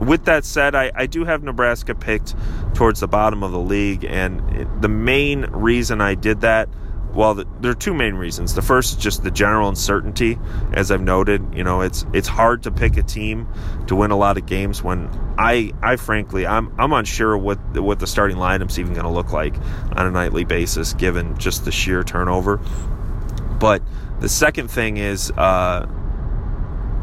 with 0.00 0.24
that 0.24 0.44
said, 0.44 0.74
I, 0.74 0.90
I 0.94 1.06
do 1.06 1.24
have 1.24 1.42
Nebraska 1.42 1.94
picked 1.94 2.34
towards 2.74 3.00
the 3.00 3.08
bottom 3.08 3.42
of 3.42 3.52
the 3.52 3.60
league, 3.60 4.04
and 4.04 4.82
the 4.82 4.88
main 4.88 5.42
reason 5.42 6.00
I 6.00 6.14
did 6.14 6.40
that, 6.40 6.68
well, 7.14 7.34
the, 7.34 7.46
there 7.60 7.72
are 7.72 7.74
two 7.74 7.92
main 7.92 8.14
reasons. 8.14 8.54
The 8.54 8.62
first 8.62 8.96
is 8.96 9.02
just 9.02 9.22
the 9.22 9.30
general 9.30 9.68
uncertainty, 9.68 10.38
as 10.72 10.90
I've 10.90 11.02
noted. 11.02 11.54
You 11.54 11.62
know, 11.62 11.82
it's 11.82 12.06
it's 12.12 12.28
hard 12.28 12.62
to 12.62 12.70
pick 12.70 12.96
a 12.96 13.02
team 13.02 13.46
to 13.86 13.96
win 13.96 14.10
a 14.10 14.16
lot 14.16 14.38
of 14.38 14.46
games 14.46 14.82
when 14.82 15.08
I 15.38 15.72
I 15.82 15.96
frankly 15.96 16.46
I'm 16.46 16.72
I'm 16.80 16.92
unsure 16.92 17.36
what 17.36 17.58
what 17.78 17.98
the 17.98 18.06
starting 18.06 18.38
lineup's 18.38 18.78
even 18.78 18.94
going 18.94 19.04
to 19.04 19.12
look 19.12 19.32
like 19.32 19.54
on 19.92 20.06
a 20.06 20.10
nightly 20.10 20.44
basis, 20.44 20.94
given 20.94 21.36
just 21.38 21.64
the 21.64 21.72
sheer 21.72 22.02
turnover. 22.02 22.58
But 23.58 23.82
the 24.20 24.28
second 24.28 24.70
thing 24.70 24.96
is. 24.96 25.30
Uh, 25.30 25.86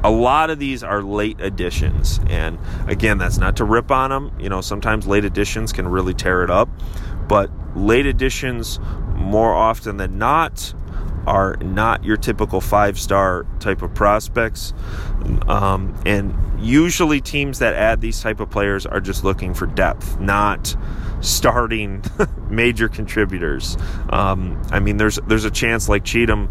a 0.02 0.10
lot 0.10 0.50
of 0.50 0.60
these 0.60 0.82
are 0.82 1.02
late 1.04 1.42
additions 1.42 2.22
and 2.30 2.58
again 2.88 3.18
that's 3.18 3.38
not 3.38 3.58
to 3.58 3.66
rip 3.66 3.92
on 3.92 4.10
them 4.10 4.32
you 4.40 4.48
know 4.48 4.62
sometimes 4.62 5.06
late 5.06 5.26
additions 5.26 5.74
can 5.74 5.86
really 5.90 6.14
tear 6.14 6.42
it 6.42 6.50
up 6.50 6.70
but 7.28 7.52
late 7.76 8.06
additions 8.06 8.80
more 9.30 9.54
often 9.54 9.98
than 9.98 10.18
not 10.18 10.74
are 11.30 11.56
not 11.58 12.04
your 12.04 12.18
typical 12.18 12.60
five 12.60 13.00
star 13.00 13.46
type 13.60 13.84
of 13.84 13.94
prospects. 13.94 14.74
Um, 15.48 15.96
and 16.06 16.34
usually 16.60 17.22
teams 17.22 17.60
that 17.60 17.76
add 17.76 18.02
these 18.02 18.20
type 18.20 18.40
of 18.40 18.50
players 18.50 18.86
are 18.86 19.00
just 19.00 19.24
looking 19.24 19.54
for 19.54 19.68
depth, 19.68 20.20
not 20.20 20.76
starting 21.22 22.04
major 22.50 22.90
contributors. 22.90 23.78
Um, 24.10 24.60
I 24.72 24.80
mean, 24.80 24.98
there's 24.98 25.18
there's 25.28 25.46
a 25.46 25.52
chance 25.52 25.88
like 25.88 26.04
Cheatham, 26.04 26.50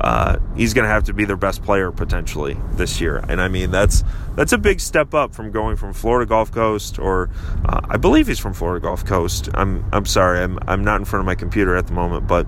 uh, 0.00 0.38
he's 0.56 0.74
going 0.74 0.84
to 0.84 0.88
have 0.88 1.04
to 1.04 1.14
be 1.14 1.24
their 1.24 1.36
best 1.36 1.62
player 1.62 1.90
potentially 1.90 2.56
this 2.72 3.00
year, 3.00 3.24
and 3.28 3.40
I 3.40 3.48
mean 3.48 3.70
that's 3.70 4.04
that's 4.34 4.52
a 4.52 4.58
big 4.58 4.80
step 4.80 5.14
up 5.14 5.34
from 5.34 5.50
going 5.50 5.76
from 5.76 5.92
Florida 5.94 6.28
Gulf 6.28 6.52
Coast, 6.52 6.98
or 6.98 7.30
uh, 7.64 7.80
I 7.88 7.96
believe 7.96 8.26
he's 8.26 8.38
from 8.38 8.52
Florida 8.52 8.82
Gulf 8.82 9.06
Coast. 9.06 9.48
I'm 9.54 9.84
I'm 9.92 10.04
sorry, 10.04 10.40
I'm 10.40 10.58
I'm 10.66 10.84
not 10.84 11.00
in 11.00 11.06
front 11.06 11.20
of 11.20 11.26
my 11.26 11.34
computer 11.34 11.76
at 11.76 11.86
the 11.86 11.94
moment, 11.94 12.26
but 12.26 12.46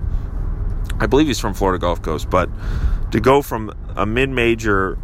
I 0.99 1.07
believe 1.07 1.27
he's 1.27 1.39
from 1.39 1.53
Florida 1.53 1.79
Gulf 1.79 2.01
Coast. 2.01 2.29
But 2.29 2.49
to 3.11 3.19
go 3.19 3.41
from 3.41 3.73
a 3.95 4.05
mid 4.05 4.29
major 4.29 4.97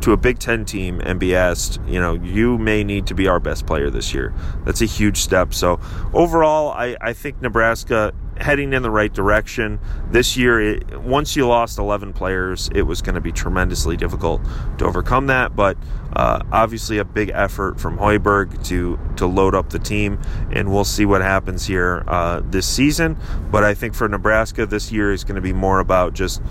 to 0.00 0.12
a 0.12 0.16
Big 0.16 0.38
Ten 0.38 0.64
team 0.64 1.00
and 1.00 1.18
be 1.18 1.34
asked, 1.34 1.80
you 1.86 1.98
know, 1.98 2.14
you 2.14 2.58
may 2.58 2.84
need 2.84 3.06
to 3.06 3.14
be 3.14 3.26
our 3.26 3.40
best 3.40 3.66
player 3.66 3.88
this 3.88 4.12
year. 4.12 4.34
That's 4.64 4.82
a 4.82 4.86
huge 4.86 5.18
step. 5.18 5.54
So 5.54 5.80
overall, 6.12 6.72
I, 6.72 6.96
I 7.00 7.14
think 7.14 7.40
Nebraska 7.40 8.12
heading 8.38 8.72
in 8.72 8.82
the 8.82 8.90
right 8.90 9.12
direction. 9.12 9.80
This 10.10 10.36
year, 10.36 10.60
it, 10.60 11.00
once 11.00 11.36
you 11.36 11.46
lost 11.46 11.78
11 11.78 12.12
players, 12.12 12.68
it 12.74 12.82
was 12.82 13.02
going 13.02 13.14
to 13.14 13.20
be 13.20 13.32
tremendously 13.32 13.96
difficult 13.96 14.42
to 14.78 14.84
overcome 14.84 15.26
that. 15.28 15.54
But 15.54 15.76
uh, 16.12 16.40
obviously, 16.52 16.98
a 16.98 17.04
big 17.04 17.30
effort 17.34 17.80
from 17.80 17.98
Hoiberg 17.98 18.66
to 18.68 18.98
to 19.16 19.26
load 19.26 19.54
up 19.54 19.70
the 19.70 19.78
team, 19.78 20.20
and 20.52 20.72
we'll 20.72 20.84
see 20.84 21.04
what 21.04 21.22
happens 21.22 21.66
here 21.66 22.04
uh, 22.06 22.42
this 22.44 22.66
season. 22.66 23.16
But 23.50 23.64
I 23.64 23.74
think 23.74 23.94
for 23.94 24.08
Nebraska, 24.08 24.66
this 24.66 24.92
year 24.92 25.12
is 25.12 25.24
going 25.24 25.36
to 25.36 25.42
be 25.42 25.52
more 25.52 25.80
about 25.80 26.14
just 26.14 26.42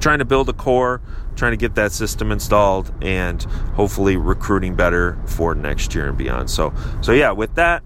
trying 0.00 0.18
to 0.18 0.24
build 0.24 0.48
a 0.48 0.52
core, 0.52 1.00
trying 1.34 1.52
to 1.52 1.56
get 1.56 1.74
that 1.76 1.92
system 1.92 2.30
installed, 2.30 2.92
and 3.02 3.42
hopefully 3.74 4.16
recruiting 4.16 4.74
better 4.74 5.18
for 5.26 5.54
next 5.54 5.94
year 5.94 6.08
and 6.08 6.18
beyond. 6.18 6.50
So, 6.50 6.74
so 7.00 7.12
yeah, 7.12 7.30
with 7.32 7.54
that, 7.54 7.82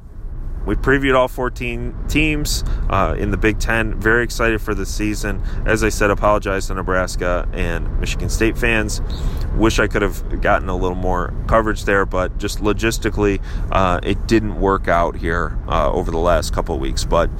we 0.68 0.74
previewed 0.74 1.16
all 1.16 1.28
14 1.28 1.94
teams 2.08 2.62
uh, 2.90 3.16
in 3.18 3.30
the 3.30 3.38
Big 3.38 3.58
Ten. 3.58 3.98
Very 3.98 4.22
excited 4.22 4.60
for 4.60 4.74
the 4.74 4.84
season. 4.84 5.42
As 5.64 5.82
I 5.82 5.88
said, 5.88 6.10
apologize 6.10 6.66
to 6.66 6.74
Nebraska 6.74 7.48
and 7.54 7.98
Michigan 7.98 8.28
State 8.28 8.58
fans. 8.58 9.00
Wish 9.56 9.78
I 9.78 9.86
could 9.86 10.02
have 10.02 10.42
gotten 10.42 10.68
a 10.68 10.76
little 10.76 10.94
more 10.94 11.32
coverage 11.46 11.86
there, 11.86 12.04
but 12.04 12.36
just 12.36 12.58
logistically, 12.58 13.42
uh, 13.72 14.00
it 14.02 14.26
didn't 14.26 14.60
work 14.60 14.88
out 14.88 15.16
here 15.16 15.58
uh, 15.68 15.90
over 15.90 16.10
the 16.10 16.18
last 16.18 16.52
couple 16.52 16.78
weeks. 16.78 17.02
But 17.02 17.30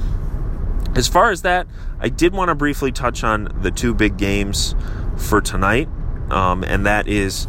as 0.96 1.06
far 1.06 1.30
as 1.30 1.42
that, 1.42 1.66
I 2.00 2.08
did 2.08 2.32
want 2.32 2.48
to 2.48 2.54
briefly 2.54 2.92
touch 2.92 3.22
on 3.24 3.54
the 3.60 3.70
two 3.70 3.92
big 3.92 4.16
games 4.16 4.74
for 5.18 5.42
tonight, 5.42 5.90
um, 6.30 6.64
and 6.64 6.86
that 6.86 7.06
is 7.06 7.46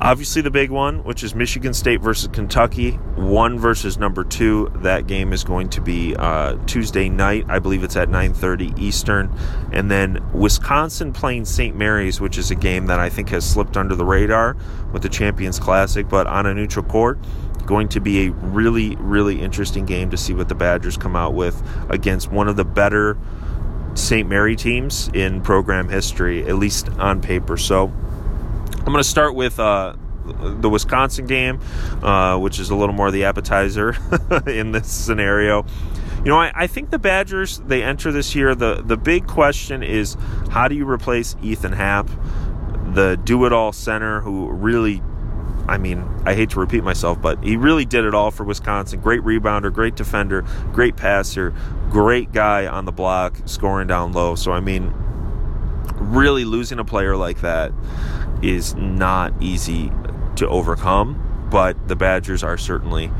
obviously 0.00 0.42
the 0.42 0.50
big 0.50 0.70
one, 0.70 1.04
which 1.04 1.22
is 1.22 1.34
Michigan 1.34 1.74
State 1.74 2.00
versus 2.00 2.28
Kentucky, 2.32 2.92
one 3.16 3.58
versus 3.58 3.98
number 3.98 4.24
two. 4.24 4.70
That 4.76 5.06
game 5.06 5.32
is 5.32 5.44
going 5.44 5.68
to 5.70 5.80
be 5.80 6.14
uh, 6.16 6.56
Tuesday 6.66 7.08
night. 7.08 7.44
I 7.48 7.58
believe 7.58 7.84
it's 7.84 7.96
at 7.96 8.08
9:30 8.08 8.78
Eastern, 8.78 9.30
and 9.72 9.90
then 9.90 10.24
Wisconsin 10.32 11.12
playing 11.12 11.44
St. 11.44 11.76
Mary's, 11.76 12.20
which 12.20 12.38
is 12.38 12.50
a 12.50 12.54
game 12.56 12.86
that 12.86 13.00
I 13.00 13.08
think 13.08 13.28
has 13.30 13.48
slipped 13.48 13.76
under 13.76 13.94
the 13.94 14.04
radar 14.04 14.56
with 14.92 15.02
the 15.02 15.08
Champions 15.08 15.58
Classic, 15.58 16.08
but 16.08 16.26
on 16.26 16.46
a 16.46 16.54
neutral 16.54 16.84
court 16.84 17.18
going 17.66 17.86
to 17.86 18.00
be 18.00 18.26
a 18.26 18.30
really, 18.30 18.96
really 18.96 19.42
interesting 19.42 19.84
game 19.84 20.08
to 20.08 20.16
see 20.16 20.32
what 20.32 20.48
the 20.48 20.54
Badgers 20.54 20.96
come 20.96 21.14
out 21.14 21.34
with 21.34 21.62
against 21.90 22.32
one 22.32 22.48
of 22.48 22.56
the 22.56 22.64
better 22.64 23.18
St. 23.92 24.26
Mary 24.26 24.56
teams 24.56 25.10
in 25.12 25.42
program 25.42 25.88
history, 25.88 26.48
at 26.48 26.54
least 26.54 26.88
on 26.98 27.20
paper. 27.20 27.58
So 27.58 27.92
I'm 28.88 28.92
going 28.92 29.04
to 29.04 29.10
start 29.10 29.34
with 29.34 29.60
uh, 29.60 29.96
the 30.24 30.70
Wisconsin 30.70 31.26
game, 31.26 31.60
uh, 32.02 32.38
which 32.38 32.58
is 32.58 32.70
a 32.70 32.74
little 32.74 32.94
more 32.94 33.10
the 33.10 33.24
appetizer 33.24 33.94
in 34.46 34.72
this 34.72 34.90
scenario. 34.90 35.66
You 36.20 36.30
know, 36.30 36.38
I, 36.38 36.52
I, 36.54 36.66
think 36.68 36.88
the 36.88 36.98
Badgers 36.98 37.58
they 37.58 37.82
enter 37.82 38.10
this 38.12 38.34
year. 38.34 38.54
the 38.54 38.80
The 38.82 38.96
big 38.96 39.26
question 39.26 39.82
is 39.82 40.16
how 40.48 40.68
do 40.68 40.74
you 40.74 40.88
replace 40.88 41.36
Ethan 41.42 41.72
Happ, 41.72 42.08
the 42.94 43.20
do-it-all 43.22 43.74
center 43.74 44.22
who 44.22 44.50
really 44.52 45.02
I 45.68 45.76
mean, 45.76 46.02
I 46.24 46.32
hate 46.32 46.48
to 46.50 46.60
repeat 46.60 46.82
myself, 46.82 47.20
but 47.20 47.44
he 47.44 47.58
really 47.58 47.84
did 47.84 48.06
it 48.06 48.14
all 48.14 48.30
for 48.30 48.44
Wisconsin. 48.44 49.00
Great 49.00 49.20
rebounder, 49.20 49.70
great 49.70 49.96
defender, 49.96 50.46
great 50.72 50.96
passer, 50.96 51.52
great 51.90 52.32
guy 52.32 52.66
on 52.66 52.86
the 52.86 52.92
block, 52.92 53.36
scoring 53.44 53.86
down 53.86 54.14
low. 54.14 54.34
So, 54.34 54.50
I 54.50 54.60
mean, 54.60 54.94
really 55.96 56.46
losing 56.46 56.78
a 56.78 56.84
player 56.86 57.16
like 57.16 57.42
that 57.42 57.70
is 58.42 58.74
not 58.74 59.32
easy 59.40 59.92
to 60.36 60.48
overcome, 60.48 61.48
but 61.50 61.88
the 61.88 61.96
Badgers 61.96 62.42
are 62.42 62.58
certainly 62.58 63.10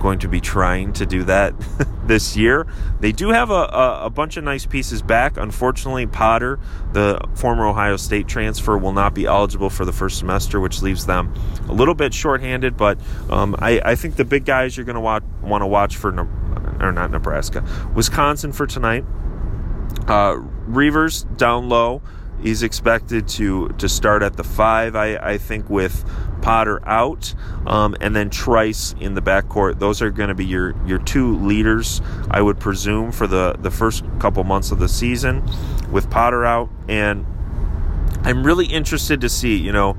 going 0.00 0.18
to 0.20 0.28
be 0.28 0.40
trying 0.40 0.92
to 0.92 1.06
do 1.06 1.24
that 1.24 1.54
this 2.06 2.36
year. 2.36 2.66
They 3.00 3.12
do 3.12 3.30
have 3.30 3.50
a, 3.50 3.54
a, 3.54 4.04
a, 4.04 4.10
bunch 4.10 4.36
of 4.36 4.44
nice 4.44 4.66
pieces 4.66 5.02
back. 5.02 5.36
Unfortunately, 5.36 6.06
Potter, 6.06 6.58
the 6.92 7.20
former 7.34 7.66
Ohio 7.66 7.96
State 7.96 8.28
transfer, 8.28 8.76
will 8.76 8.92
not 8.92 9.14
be 9.14 9.24
eligible 9.24 9.70
for 9.70 9.84
the 9.84 9.92
first 9.92 10.18
semester, 10.18 10.60
which 10.60 10.82
leaves 10.82 11.06
them 11.06 11.34
a 11.68 11.72
little 11.72 11.94
bit 11.94 12.12
shorthanded. 12.12 12.76
But 12.76 12.98
um, 13.30 13.56
I, 13.58 13.80
I, 13.84 13.94
think 13.94 14.16
the 14.16 14.24
big 14.24 14.44
guys 14.44 14.76
you're 14.76 14.86
going 14.86 14.94
to 14.94 15.00
want 15.00 15.62
to 15.62 15.66
watch 15.66 15.96
for, 15.96 16.10
or 16.80 16.92
not 16.92 17.10
Nebraska, 17.10 17.64
Wisconsin 17.94 18.52
for 18.52 18.66
tonight. 18.66 19.04
Uh, 20.06 20.36
Reuvers 20.66 21.24
down 21.36 21.68
low. 21.68 22.02
He's 22.42 22.62
expected 22.62 23.28
to 23.28 23.68
to 23.78 23.88
start 23.88 24.22
at 24.22 24.36
the 24.36 24.44
five, 24.44 24.94
I, 24.94 25.16
I 25.16 25.38
think, 25.38 25.68
with 25.70 26.04
Potter 26.42 26.86
out, 26.86 27.34
um, 27.66 27.96
and 28.00 28.14
then 28.14 28.30
Trice 28.30 28.94
in 29.00 29.14
the 29.14 29.22
backcourt. 29.22 29.78
Those 29.78 30.02
are 30.02 30.10
going 30.10 30.28
to 30.28 30.34
be 30.34 30.44
your 30.44 30.74
your 30.86 30.98
two 30.98 31.36
leaders, 31.38 32.00
I 32.30 32.42
would 32.42 32.60
presume, 32.60 33.10
for 33.10 33.26
the 33.26 33.56
the 33.58 33.70
first 33.70 34.04
couple 34.18 34.44
months 34.44 34.70
of 34.70 34.78
the 34.78 34.88
season, 34.88 35.42
with 35.90 36.10
Potter 36.10 36.44
out. 36.44 36.68
And 36.88 37.26
I'm 38.22 38.44
really 38.44 38.66
interested 38.66 39.20
to 39.22 39.28
see. 39.28 39.56
You 39.56 39.72
know, 39.72 39.96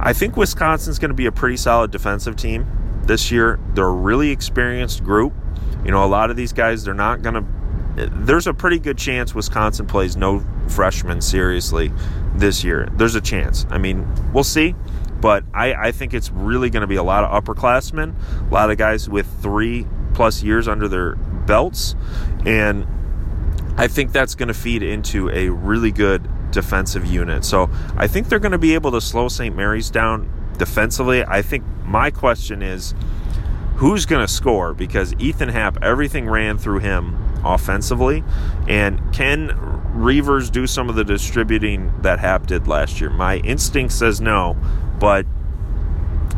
I 0.00 0.12
think 0.12 0.36
Wisconsin's 0.36 0.98
going 0.98 1.10
to 1.10 1.14
be 1.14 1.26
a 1.26 1.32
pretty 1.32 1.56
solid 1.56 1.90
defensive 1.90 2.36
team 2.36 2.66
this 3.04 3.30
year. 3.30 3.58
They're 3.74 3.86
a 3.86 3.90
really 3.90 4.30
experienced 4.30 5.04
group. 5.04 5.32
You 5.84 5.90
know, 5.90 6.04
a 6.04 6.06
lot 6.06 6.30
of 6.30 6.36
these 6.36 6.52
guys, 6.52 6.84
they're 6.84 6.94
not 6.94 7.22
going 7.22 7.34
to 7.34 7.44
there's 7.96 8.46
a 8.46 8.54
pretty 8.54 8.78
good 8.78 8.98
chance 8.98 9.34
Wisconsin 9.34 9.86
plays 9.86 10.16
no 10.16 10.44
freshmen 10.68 11.20
seriously 11.20 11.92
this 12.34 12.64
year. 12.64 12.88
There's 12.96 13.14
a 13.14 13.20
chance. 13.20 13.66
I 13.70 13.78
mean, 13.78 14.06
we'll 14.32 14.44
see. 14.44 14.74
But 15.20 15.44
I, 15.54 15.74
I 15.74 15.92
think 15.92 16.14
it's 16.14 16.30
really 16.30 16.68
going 16.68 16.80
to 16.80 16.86
be 16.88 16.96
a 16.96 17.02
lot 17.02 17.22
of 17.22 17.44
upperclassmen, 17.44 18.14
a 18.50 18.52
lot 18.52 18.70
of 18.70 18.76
guys 18.76 19.08
with 19.08 19.26
three 19.40 19.86
plus 20.14 20.42
years 20.42 20.66
under 20.66 20.88
their 20.88 21.14
belts. 21.14 21.94
And 22.44 22.86
I 23.76 23.86
think 23.86 24.12
that's 24.12 24.34
going 24.34 24.48
to 24.48 24.54
feed 24.54 24.82
into 24.82 25.30
a 25.30 25.48
really 25.48 25.92
good 25.92 26.28
defensive 26.50 27.06
unit. 27.06 27.44
So 27.44 27.70
I 27.96 28.08
think 28.08 28.28
they're 28.28 28.40
going 28.40 28.52
to 28.52 28.58
be 28.58 28.74
able 28.74 28.90
to 28.92 29.00
slow 29.00 29.28
St. 29.28 29.54
Mary's 29.54 29.90
down 29.90 30.28
defensively. 30.58 31.24
I 31.24 31.40
think 31.40 31.64
my 31.84 32.10
question 32.10 32.62
is 32.62 32.94
who's 33.76 34.06
going 34.06 34.26
to 34.26 34.32
score 34.32 34.74
because 34.74 35.14
Ethan 35.20 35.50
Happ, 35.50 35.82
everything 35.82 36.28
ran 36.28 36.58
through 36.58 36.80
him 36.80 37.16
offensively. 37.44 38.24
And 38.68 39.00
can 39.12 39.56
Reuvers 39.94 40.50
do 40.50 40.66
some 40.66 40.88
of 40.88 40.94
the 40.94 41.04
distributing 41.04 41.92
that 42.02 42.18
Happ 42.18 42.46
did 42.46 42.66
last 42.66 43.00
year? 43.00 43.10
My 43.10 43.38
instinct 43.38 43.92
says 43.92 44.20
no, 44.20 44.56
but 44.98 45.26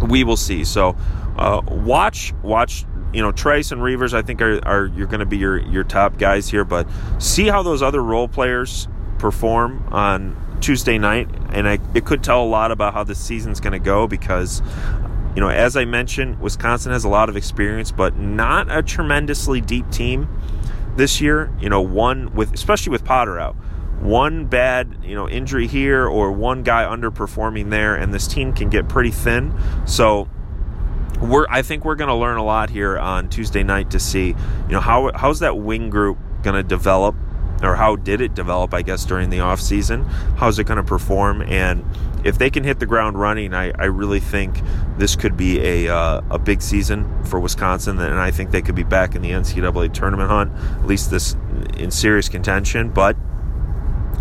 we 0.09 0.25
will 0.25 0.37
see. 0.37 0.65
So 0.65 0.97
uh, 1.37 1.63
watch, 1.67 2.33
watch. 2.43 2.85
You 3.13 3.23
know, 3.23 3.31
Trice 3.31 3.71
and 3.71 3.81
Reuvers, 3.81 4.13
I 4.13 4.23
think 4.23 4.43
are, 4.43 4.59
are 4.67 4.87
you're 4.87 5.07
going 5.07 5.21
to 5.21 5.27
be 5.27 5.37
your 5.37 5.59
your 5.59 5.85
top 5.85 6.19
guys 6.19 6.49
here. 6.49 6.65
But 6.65 6.89
see 7.19 7.47
how 7.47 7.63
those 7.63 7.81
other 7.81 8.03
role 8.03 8.27
players 8.27 8.89
perform 9.19 9.87
on 9.93 10.59
Tuesday 10.61 10.99
night, 10.99 11.29
and 11.53 11.69
I, 11.69 11.79
it 11.95 12.05
could 12.05 12.25
tell 12.25 12.43
a 12.43 12.47
lot 12.47 12.73
about 12.73 12.93
how 12.93 13.05
the 13.05 13.15
season's 13.15 13.61
going 13.61 13.73
to 13.73 13.79
go 13.79 14.09
because 14.09 14.63
you 15.35 15.41
know, 15.41 15.49
as 15.49 15.77
I 15.77 15.85
mentioned, 15.85 16.41
Wisconsin 16.41 16.93
has 16.93 17.05
a 17.05 17.09
lot 17.09 17.29
of 17.29 17.37
experience, 17.37 17.91
but 17.91 18.17
not 18.17 18.71
a 18.71 18.83
tremendously 18.83 19.61
deep 19.61 19.91
team 19.91 20.29
this 20.97 21.21
year. 21.21 21.53
You 21.61 21.69
know, 21.69 21.81
one 21.81 22.35
with 22.35 22.53
especially 22.53 22.91
with 22.91 23.05
Potter 23.05 23.39
out, 23.39 23.55
one 24.01 24.47
bad 24.47 24.99
you 25.03 25.15
know 25.15 25.29
injury 25.29 25.67
here 25.67 26.07
or 26.07 26.33
one 26.33 26.63
guy 26.63 26.85
underperforming 26.85 27.71
there, 27.71 27.95
and 27.95 28.13
this 28.13 28.27
team 28.27 28.53
can 28.53 28.71
get 28.71 28.89
pretty 28.89 29.11
thin. 29.11 29.55
So 29.87 30.29
we're 31.21 31.47
I 31.49 31.63
think 31.63 31.85
we're 31.85 31.95
going 31.95 32.09
to 32.09 32.15
learn 32.15 32.37
a 32.37 32.45
lot 32.45 32.71
here 32.71 32.99
on 32.99 33.29
Tuesday 33.29 33.63
night 33.63 33.91
to 33.93 34.01
see 34.01 34.29
you 34.29 34.73
know 34.73 34.81
how 34.81 35.11
how's 35.15 35.41
that 35.41 35.59
wing 35.59 35.91
group 35.91 36.19
going 36.43 36.57
to 36.57 36.63
develop 36.63 37.15
or 37.63 37.77
how 37.77 37.97
did 37.97 38.21
it 38.21 38.35
develop 38.35 38.75
I 38.75 38.83
guess 38.83 39.05
during 39.05 39.31
the 39.31 39.41
off 39.41 39.61
season 39.61 40.05
how's 40.37 40.59
it 40.59 40.65
going 40.65 40.77
to 40.77 40.85
perform 40.85 41.43
and 41.43 41.85
if 42.25 42.39
they 42.39 42.51
can 42.51 42.65
hit 42.65 42.81
the 42.81 42.87
ground 42.87 43.19
running, 43.19 43.55
I, 43.55 43.71
I 43.79 43.85
really 43.85 44.21
think 44.21 44.61
this 44.97 45.15
could 45.15 45.37
be 45.37 45.61
a, 45.61 45.95
uh, 45.95 46.23
a 46.31 46.39
big 46.39 46.63
season 46.63 47.25
for 47.25 47.39
Wisconsin, 47.39 47.99
and 48.01 48.19
I 48.19 48.31
think 48.31 48.51
they 48.51 48.63
could 48.63 48.75
be 48.75 48.83
back 48.83 49.15
in 49.15 49.23
the 49.23 49.31
NCAA 49.31 49.93
tournament 49.93 50.31
hunt, 50.31 50.53
at 50.81 50.87
least 50.87 51.11
this 51.11 51.37
in 51.77 51.91
serious 51.91 52.29
contention. 52.29 52.91
But 52.91 53.17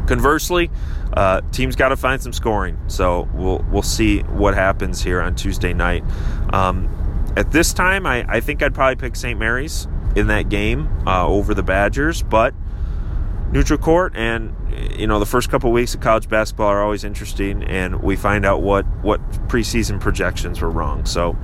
Conversely, 0.07 0.69
uh, 1.13 1.41
teams 1.51 1.75
got 1.75 1.89
to 1.89 1.95
find 1.95 2.21
some 2.21 2.33
scoring. 2.33 2.77
So 2.87 3.29
we'll 3.33 3.65
we'll 3.71 3.81
see 3.81 4.19
what 4.21 4.53
happens 4.53 5.01
here 5.01 5.21
on 5.21 5.35
Tuesday 5.35 5.73
night. 5.73 6.03
Um, 6.51 6.89
at 7.37 7.51
this 7.51 7.73
time, 7.73 8.05
I, 8.05 8.25
I 8.27 8.39
think 8.41 8.61
I'd 8.61 8.73
probably 8.73 8.95
pick 8.95 9.15
St. 9.15 9.39
Mary's 9.39 9.87
in 10.15 10.27
that 10.27 10.49
game 10.49 10.89
uh, 11.07 11.25
over 11.25 11.53
the 11.53 11.63
Badgers, 11.63 12.21
but 12.21 12.53
neutral 13.53 13.77
court 13.77 14.13
and 14.15 14.55
you 14.97 15.05
know 15.05 15.19
the 15.19 15.25
first 15.25 15.49
couple 15.49 15.69
of 15.69 15.73
weeks 15.73 15.93
of 15.93 16.01
college 16.01 16.27
basketball 16.27 16.67
are 16.67 16.83
always 16.83 17.03
interesting, 17.03 17.63
and 17.63 18.01
we 18.01 18.15
find 18.15 18.45
out 18.45 18.61
what 18.61 18.85
what 19.03 19.21
preseason 19.47 19.99
projections 19.99 20.59
were 20.59 20.69
wrong. 20.69 21.05
So 21.05 21.37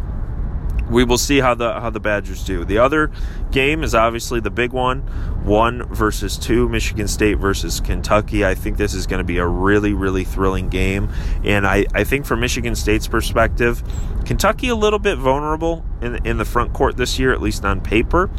we 0.89 1.03
will 1.03 1.19
see 1.19 1.39
how 1.39 1.53
the 1.53 1.79
how 1.79 1.91
the 1.91 1.99
Badgers 1.99 2.43
do. 2.43 2.65
The 2.65 2.79
other 2.79 3.11
game 3.51 3.83
is 3.83 3.93
obviously 3.93 4.39
the 4.39 4.49
big 4.49 4.73
one, 4.73 5.01
one 5.43 5.83
versus 5.93 6.37
two, 6.37 6.67
Michigan 6.67 7.07
State 7.07 7.35
versus 7.35 7.79
Kentucky. 7.79 8.43
I 8.43 8.55
think 8.55 8.77
this 8.77 8.95
is 8.95 9.05
going 9.05 9.19
to 9.19 9.23
be 9.23 9.37
a 9.37 9.45
really 9.45 9.93
really 9.93 10.23
thrilling 10.23 10.69
game, 10.69 11.09
and 11.43 11.67
I 11.67 11.85
I 11.93 12.03
think 12.03 12.25
from 12.25 12.39
Michigan 12.39 12.75
State's 12.75 13.07
perspective, 13.07 13.83
Kentucky 14.25 14.69
a 14.69 14.75
little 14.75 14.99
bit 14.99 15.17
vulnerable 15.17 15.85
in 16.01 16.25
in 16.25 16.37
the 16.37 16.45
front 16.45 16.73
court 16.73 16.97
this 16.97 17.19
year, 17.19 17.31
at 17.31 17.41
least 17.41 17.63
on 17.63 17.81
paper. 17.81 18.29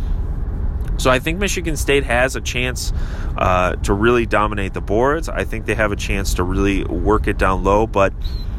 So 1.00 1.10
I 1.10 1.18
think 1.18 1.38
Michigan 1.38 1.78
State 1.78 2.04
has 2.04 2.36
a 2.36 2.42
chance 2.42 2.92
uh, 3.38 3.76
to 3.76 3.94
really 3.94 4.26
dominate 4.26 4.74
the 4.74 4.82
boards. 4.82 5.30
I 5.30 5.44
think 5.44 5.64
they 5.64 5.74
have 5.74 5.92
a 5.92 5.96
chance 5.96 6.34
to 6.34 6.42
really 6.42 6.84
work 6.84 7.26
it 7.26 7.38
down 7.38 7.64
low, 7.64 7.86
but 7.86 8.12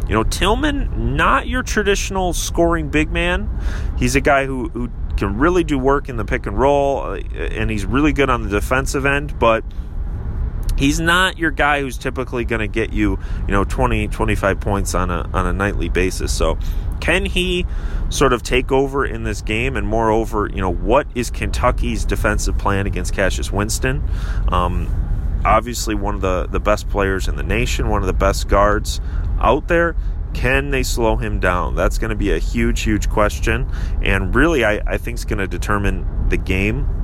you 0.08 0.16
know, 0.16 0.24
Tillman, 0.24 1.16
not 1.16 1.48
your 1.48 1.62
traditional 1.62 2.34
scoring 2.34 2.90
big 2.90 3.12
man. 3.12 3.48
He's 3.96 4.16
a 4.16 4.22
guy 4.22 4.48
who, 4.48 4.70
who 4.70 4.90
can 5.18 5.38
really 5.38 5.64
do 5.64 5.78
work 5.78 6.10
in 6.10 6.18
the 6.18 6.26
pick 6.26 6.48
and 6.48 6.58
roll, 6.58 7.02
uh, 7.02 7.18
and 7.36 7.70
he's 7.70 7.86
really 7.86 8.12
good 8.12 8.32
on 8.32 8.42
the 8.42 8.50
defensive 8.50 9.06
end, 9.06 9.38
but 9.38 9.64
he's 10.82 11.00
not 11.00 11.38
your 11.38 11.52
guy 11.52 11.80
who's 11.80 11.96
typically 11.96 12.44
going 12.44 12.60
to 12.60 12.68
get 12.68 12.92
you, 12.92 13.20
you 13.48 13.52
know, 13.52 13.64
20, 13.64 14.08
25 14.08 14.60
points 14.60 14.96
on 14.96 15.12
a, 15.12 15.30
on 15.32 15.46
a 15.46 15.54
nightly 15.54 15.90
basis. 15.90 16.36
So 16.36 16.58
can 17.00 17.24
he 17.24 17.68
sort 18.10 18.34
of 18.34 18.42
take 18.42 18.72
over 18.72 19.06
in 19.06 19.24
this 19.24 19.42
game? 19.42 19.78
And 19.78 19.88
moreover, 19.88 20.50
you 20.52 20.60
know, 20.60 20.74
what 20.74 21.06
is 21.14 21.30
Kentucky's 21.30 22.04
defensive 22.04 22.58
plan 22.58 22.88
against 22.88 23.14
Cassius 23.14 23.52
Winston? 23.52 24.04
Um, 24.48 25.42
obviously, 25.46 25.94
one 25.94 26.16
of 26.16 26.22
the, 26.22 26.48
the 26.48 26.60
best 26.60 26.90
players 26.90 27.28
in 27.28 27.36
the 27.36 27.44
nation, 27.44 27.88
one 27.88 28.02
of 28.02 28.08
the 28.08 28.14
best 28.14 28.48
guards 28.48 29.00
out 29.40 29.68
there. 29.68 29.96
Can 30.34 30.72
they 30.72 30.82
slow 30.82 31.18
him 31.18 31.40
down? 31.40 31.76
That's 31.76 31.98
going 31.98 32.10
to 32.10 32.16
be 32.16 32.32
a 32.32 32.40
huge, 32.40 32.82
huge 32.82 33.10
question. 33.10 33.70
And 34.02 34.34
really, 34.34 34.66
I, 34.66 34.82
I 34.88 34.98
think 34.98 35.18
it's 35.18 35.26
going 35.26 35.40
to 35.40 35.48
determine 35.48 36.30
the 36.30 36.38
game 36.38 37.01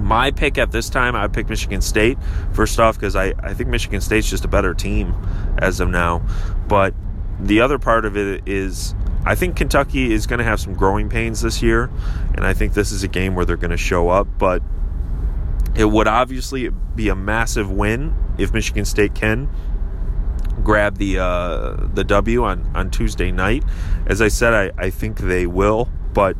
my 0.00 0.30
pick 0.30 0.58
at 0.58 0.72
this 0.72 0.88
time, 0.88 1.14
I 1.14 1.28
pick 1.28 1.48
Michigan 1.48 1.80
State. 1.80 2.18
First 2.52 2.80
off, 2.80 2.96
because 2.96 3.16
I, 3.16 3.34
I 3.40 3.54
think 3.54 3.68
Michigan 3.68 4.00
State's 4.00 4.28
just 4.28 4.44
a 4.44 4.48
better 4.48 4.74
team 4.74 5.14
as 5.58 5.80
of 5.80 5.88
now. 5.88 6.22
But 6.68 6.94
the 7.38 7.60
other 7.60 7.78
part 7.78 8.04
of 8.04 8.16
it 8.16 8.42
is 8.46 8.94
I 9.24 9.34
think 9.34 9.56
Kentucky 9.56 10.12
is 10.12 10.26
going 10.26 10.38
to 10.38 10.44
have 10.44 10.60
some 10.60 10.74
growing 10.74 11.08
pains 11.08 11.42
this 11.42 11.62
year, 11.62 11.90
and 12.34 12.46
I 12.46 12.54
think 12.54 12.72
this 12.72 12.90
is 12.90 13.02
a 13.02 13.08
game 13.08 13.34
where 13.34 13.44
they're 13.44 13.56
going 13.56 13.70
to 13.70 13.76
show 13.76 14.08
up. 14.08 14.26
But 14.38 14.62
it 15.76 15.84
would 15.84 16.08
obviously 16.08 16.68
be 16.68 17.08
a 17.08 17.14
massive 17.14 17.70
win 17.70 18.14
if 18.38 18.52
Michigan 18.52 18.84
State 18.84 19.14
can 19.14 19.48
grab 20.62 20.98
the 20.98 21.18
uh, 21.18 21.76
the 21.94 22.04
W 22.04 22.44
on, 22.44 22.70
on 22.74 22.90
Tuesday 22.90 23.30
night. 23.30 23.64
As 24.06 24.22
I 24.22 24.28
said, 24.28 24.54
I, 24.54 24.86
I 24.86 24.90
think 24.90 25.18
they 25.18 25.46
will, 25.46 25.88
but 26.12 26.36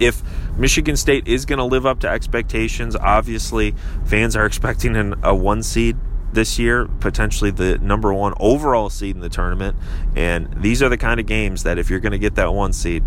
if 0.00 0.22
Michigan 0.56 0.96
State 0.96 1.26
is 1.26 1.44
going 1.44 1.58
to 1.58 1.64
live 1.64 1.86
up 1.86 2.00
to 2.00 2.08
expectations, 2.08 2.96
obviously 2.96 3.74
fans 4.04 4.36
are 4.36 4.46
expecting 4.46 4.96
an, 4.96 5.14
a 5.22 5.34
one 5.34 5.62
seed 5.62 5.96
this 6.32 6.58
year, 6.58 6.86
potentially 7.00 7.50
the 7.50 7.78
number 7.78 8.12
one 8.12 8.34
overall 8.38 8.90
seed 8.90 9.16
in 9.16 9.22
the 9.22 9.28
tournament. 9.28 9.76
And 10.14 10.62
these 10.62 10.82
are 10.82 10.88
the 10.88 10.98
kind 10.98 11.20
of 11.20 11.26
games 11.26 11.62
that 11.62 11.78
if 11.78 11.90
you're 11.90 12.00
going 12.00 12.12
to 12.12 12.18
get 12.18 12.34
that 12.34 12.52
one 12.52 12.72
seed, 12.72 13.04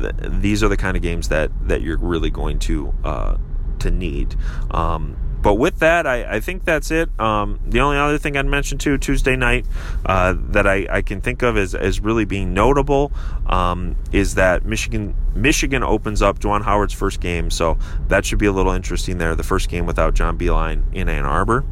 th- 0.00 0.14
these 0.22 0.62
are 0.62 0.68
the 0.68 0.76
kind 0.76 0.96
of 0.96 1.02
games 1.02 1.28
that 1.28 1.50
that 1.68 1.82
you're 1.82 1.98
really 1.98 2.30
going 2.30 2.58
to 2.60 2.94
uh, 3.04 3.36
to 3.80 3.90
need. 3.90 4.36
Um, 4.70 5.16
but 5.42 5.54
with 5.54 5.78
that, 5.78 6.06
I, 6.06 6.36
I 6.36 6.40
think 6.40 6.64
that's 6.64 6.90
it. 6.90 7.08
Um, 7.20 7.60
the 7.66 7.80
only 7.80 7.96
other 7.96 8.18
thing 8.18 8.36
I'd 8.36 8.46
mention 8.46 8.78
too 8.78 8.98
Tuesday 8.98 9.36
night 9.36 9.66
uh, 10.04 10.34
that 10.50 10.66
I, 10.66 10.86
I, 10.90 11.02
can 11.02 11.20
think 11.20 11.42
of 11.42 11.56
as, 11.56 11.74
as 11.74 12.00
really 12.00 12.24
being 12.24 12.52
notable 12.52 13.12
um, 13.46 13.96
is 14.12 14.34
that 14.34 14.64
Michigan 14.64 15.14
Michigan 15.34 15.82
opens 15.82 16.22
up 16.22 16.40
Juwan 16.40 16.62
Howard's 16.62 16.94
first 16.94 17.20
game, 17.20 17.50
so 17.50 17.78
that 18.08 18.24
should 18.24 18.38
be 18.38 18.46
a 18.46 18.52
little 18.52 18.72
interesting 18.72 19.18
there. 19.18 19.34
The 19.34 19.44
first 19.44 19.68
game 19.68 19.86
without 19.86 20.14
John 20.14 20.36
Beilein 20.36 20.82
in 20.92 21.08
Ann 21.08 21.24
Arbor 21.24 21.64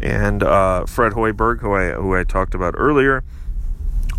and 0.00 0.42
uh, 0.42 0.86
Fred 0.86 1.12
Hoiberg, 1.12 1.60
who 1.60 1.74
I 1.74 1.92
who 1.92 2.14
I 2.14 2.24
talked 2.24 2.54
about 2.54 2.74
earlier, 2.76 3.24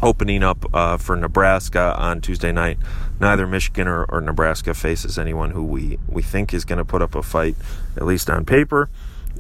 opening 0.02 0.44
up 0.44 0.66
uh, 0.74 0.98
for 0.98 1.16
Nebraska 1.16 1.96
on 1.98 2.22
Tuesday 2.22 2.52
night. 2.52 2.78
Neither 3.20 3.48
Michigan 3.48 3.88
or, 3.88 4.06
or 4.06 4.22
Nebraska 4.22 4.74
faces 4.74 5.18
anyone 5.18 5.52
who 5.52 5.64
we, 5.64 5.98
we 6.08 6.22
think 6.22 6.54
is 6.54 6.66
going 6.66 6.78
to 6.78 6.86
put 6.86 7.02
up 7.02 7.16
a 7.16 7.24
fight, 7.24 7.56
at 7.96 8.06
least 8.06 8.30
on 8.30 8.46
paper. 8.46 8.90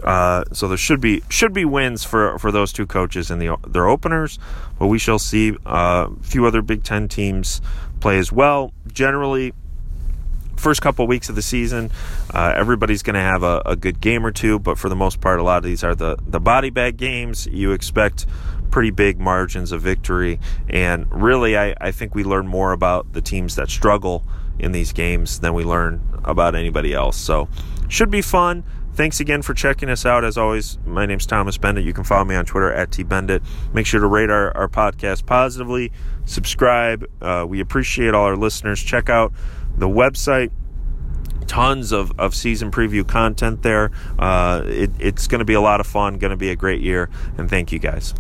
Uh, 0.04 0.44
so 0.52 0.68
there 0.68 0.78
should 0.78 1.02
be 1.02 1.24
should 1.30 1.54
be 1.54 1.66
wins 1.66 2.04
for, 2.04 2.38
for 2.38 2.52
those 2.52 2.72
two 2.72 2.86
coaches 2.86 3.32
in 3.32 3.40
the 3.40 3.58
their 3.68 3.88
openers, 3.88 4.38
but 4.78 4.88
we 4.88 5.00
shall 5.00 5.18
see. 5.18 5.56
A 5.66 5.70
uh, 5.70 6.10
few 6.22 6.46
other 6.46 6.62
Big 6.62 6.84
Ten 6.84 7.08
teams 7.08 7.62
play 8.00 8.20
as 8.20 8.32
well. 8.32 8.74
Generally, 8.92 9.54
first 10.56 10.82
couple 10.82 11.06
weeks 11.08 11.30
of 11.30 11.36
the 11.36 11.42
season, 11.42 11.92
uh, 12.34 12.54
everybody's 12.56 13.04
going 13.04 13.16
to 13.16 13.20
have 13.20 13.44
a, 13.44 13.62
a, 13.66 13.76
good 13.76 14.02
game 14.02 14.26
or 14.26 14.32
two, 14.32 14.60
but 14.60 14.78
for 14.78 14.90
the 14.90 14.96
most 14.96 15.22
part, 15.22 15.40
a 15.40 15.44
lot 15.44 15.58
of 15.58 15.63
these 15.63 15.84
are 15.84 15.96
the, 15.96 16.18
the 16.28 16.40
body 16.40 16.70
bag 16.70 16.98
games. 16.98 17.48
You 17.48 17.72
expect 17.72 18.26
pretty 18.72 18.92
big 18.92 19.20
margins 19.20 19.72
of 19.72 19.82
victory, 19.82 20.40
and 20.70 21.06
really, 21.12 21.58
I, 21.58 21.76
I 21.80 21.92
think 21.92 22.16
we 22.16 22.24
learn 22.24 22.48
more 22.48 22.72
about 22.72 23.14
the 23.14 23.22
teams 23.22 23.56
that 23.56 23.70
struggle 23.70 24.26
in 24.60 24.72
these 24.72 24.94
games 24.94 25.40
than 25.40 25.54
we 25.54 25.64
learn 25.64 26.02
about 26.24 26.56
anybody 26.56 26.94
else. 26.94 27.18
So, 27.18 27.48
should 27.90 28.10
be 28.10 28.22
fun. 28.22 28.64
Thanks 28.94 29.20
again 29.20 29.44
for 29.44 29.54
checking 29.54 29.90
us 29.90 30.08
out. 30.08 30.24
As 30.24 30.38
always, 30.38 30.80
my 30.84 31.06
name's 31.06 31.28
Thomas 31.28 31.58
Beindit. 31.58 31.84
You 31.84 31.94
can 31.94 32.04
follow 32.04 32.26
me 32.26 32.34
on 32.34 32.46
Twitter 32.46 32.74
at 32.74 32.90
tbeindit. 32.90 33.44
Make 33.72 33.86
sure 33.86 34.00
to 34.00 34.08
rate 34.08 34.32
our, 34.32 34.56
our 34.58 34.68
podcast 34.68 35.28
positively, 35.28 35.92
subscribe. 36.26 37.06
Uh, 37.22 37.46
we 37.48 37.60
appreciate 37.60 38.16
all 38.16 38.26
our 38.26 38.36
listeners. 38.36 38.82
Check 38.82 39.08
out 39.08 39.34
the 39.78 39.88
website 39.88 40.50
tons 41.46 41.92
of, 41.92 42.12
of 42.20 42.36
season 42.36 42.72
preview 42.72 43.08
content 43.08 43.62
there. 43.62 43.92
Uh, 44.18 44.64
it, 44.66 44.90
it's 45.00 45.28
going 45.28 45.40
to 45.40 45.46
be 45.46 45.54
a 45.54 45.62
lot 45.62 45.80
of 45.80 45.88
fun, 45.88 46.18
going 46.18 46.32
to 46.32 46.38
be 46.38 46.50
a 46.50 46.56
great 46.56 46.82
year, 46.82 47.10
and 47.38 47.50
thank 47.50 47.72
you 47.72 47.78
guys. 47.78 48.16